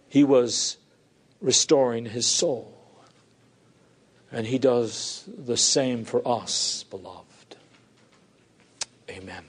he 0.10 0.24
was 0.24 0.78
restoring 1.40 2.08
his 2.08 2.26
soul. 2.26 2.76
And 4.32 4.46
he 4.46 4.60
does 4.60 5.28
the 5.28 5.58
same 5.58 6.06
for 6.06 6.28
us, 6.28 6.84
beloved. 6.90 7.56
Amen. 9.10 9.44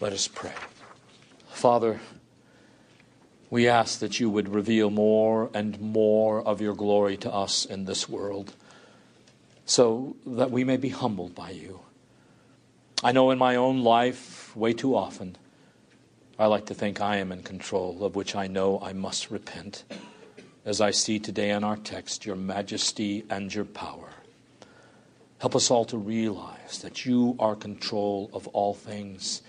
Let 0.00 0.12
us 0.12 0.28
pray. 0.28 0.52
Father, 1.48 2.00
we 3.50 3.68
ask 3.68 3.98
that 4.00 4.20
you 4.20 4.30
would 4.30 4.48
reveal 4.48 4.90
more 4.90 5.50
and 5.54 5.80
more 5.80 6.42
of 6.42 6.60
your 6.60 6.74
glory 6.74 7.16
to 7.18 7.32
us 7.32 7.64
in 7.64 7.84
this 7.84 8.08
world 8.08 8.54
so 9.66 10.16
that 10.26 10.50
we 10.50 10.64
may 10.64 10.76
be 10.76 10.90
humbled 10.90 11.34
by 11.34 11.50
you. 11.50 11.80
I 13.02 13.12
know 13.12 13.30
in 13.30 13.38
my 13.38 13.56
own 13.56 13.82
life, 13.82 14.54
way 14.56 14.72
too 14.72 14.96
often, 14.96 15.36
I 16.36 16.46
like 16.46 16.66
to 16.66 16.74
think 16.74 17.00
I 17.00 17.18
am 17.18 17.30
in 17.30 17.44
control, 17.44 18.04
of 18.04 18.16
which 18.16 18.34
I 18.34 18.48
know 18.48 18.80
I 18.82 18.92
must 18.92 19.30
repent, 19.30 19.84
as 20.64 20.80
I 20.80 20.90
see 20.90 21.20
today 21.20 21.50
in 21.50 21.62
our 21.62 21.76
text 21.76 22.26
your 22.26 22.34
majesty 22.34 23.24
and 23.30 23.54
your 23.54 23.64
power. 23.64 24.10
Help 25.38 25.54
us 25.54 25.70
all 25.70 25.84
to 25.84 25.96
realize 25.96 26.80
that 26.82 27.06
you 27.06 27.36
are 27.38 27.54
control 27.54 28.30
of 28.32 28.48
all 28.48 28.74
things, 28.74 29.42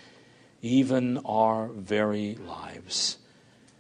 even 0.62 1.18
our 1.26 1.70
very 1.70 2.36
lives. 2.36 3.18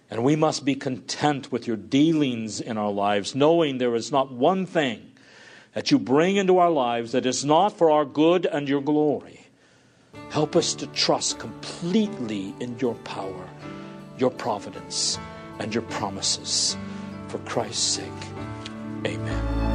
And 0.09 0.23
we 0.23 0.35
must 0.35 0.65
be 0.65 0.73
content 0.73 1.51
with 1.51 1.67
your 1.67 1.77
dealings 1.77 2.59
in 2.59 2.75
our 2.75 2.91
lives, 2.91 3.35
knowing 3.35 3.77
there 3.77 3.93
is 3.93 4.11
not 4.11 4.31
one 4.31 4.65
thing 4.65 5.11
that 5.73 5.91
you 5.91 5.99
bring 5.99 6.37
into 6.37 6.57
our 6.57 6.71
lives 6.71 7.11
that 7.11 7.27
is 7.27 7.45
not 7.45 7.77
for 7.77 7.91
our 7.91 8.05
good 8.05 8.47
and 8.47 8.67
your 8.67 8.81
glory. 8.81 9.44
Help 10.29 10.55
us 10.55 10.73
to 10.75 10.87
trust 10.87 11.39
completely 11.39 12.53
in 12.59 12.77
your 12.79 12.95
power, 13.03 13.49
your 14.17 14.31
providence, 14.31 15.17
and 15.59 15.73
your 15.73 15.83
promises. 15.83 16.77
For 17.27 17.39
Christ's 17.39 17.81
sake, 17.81 18.27
amen. 19.05 19.74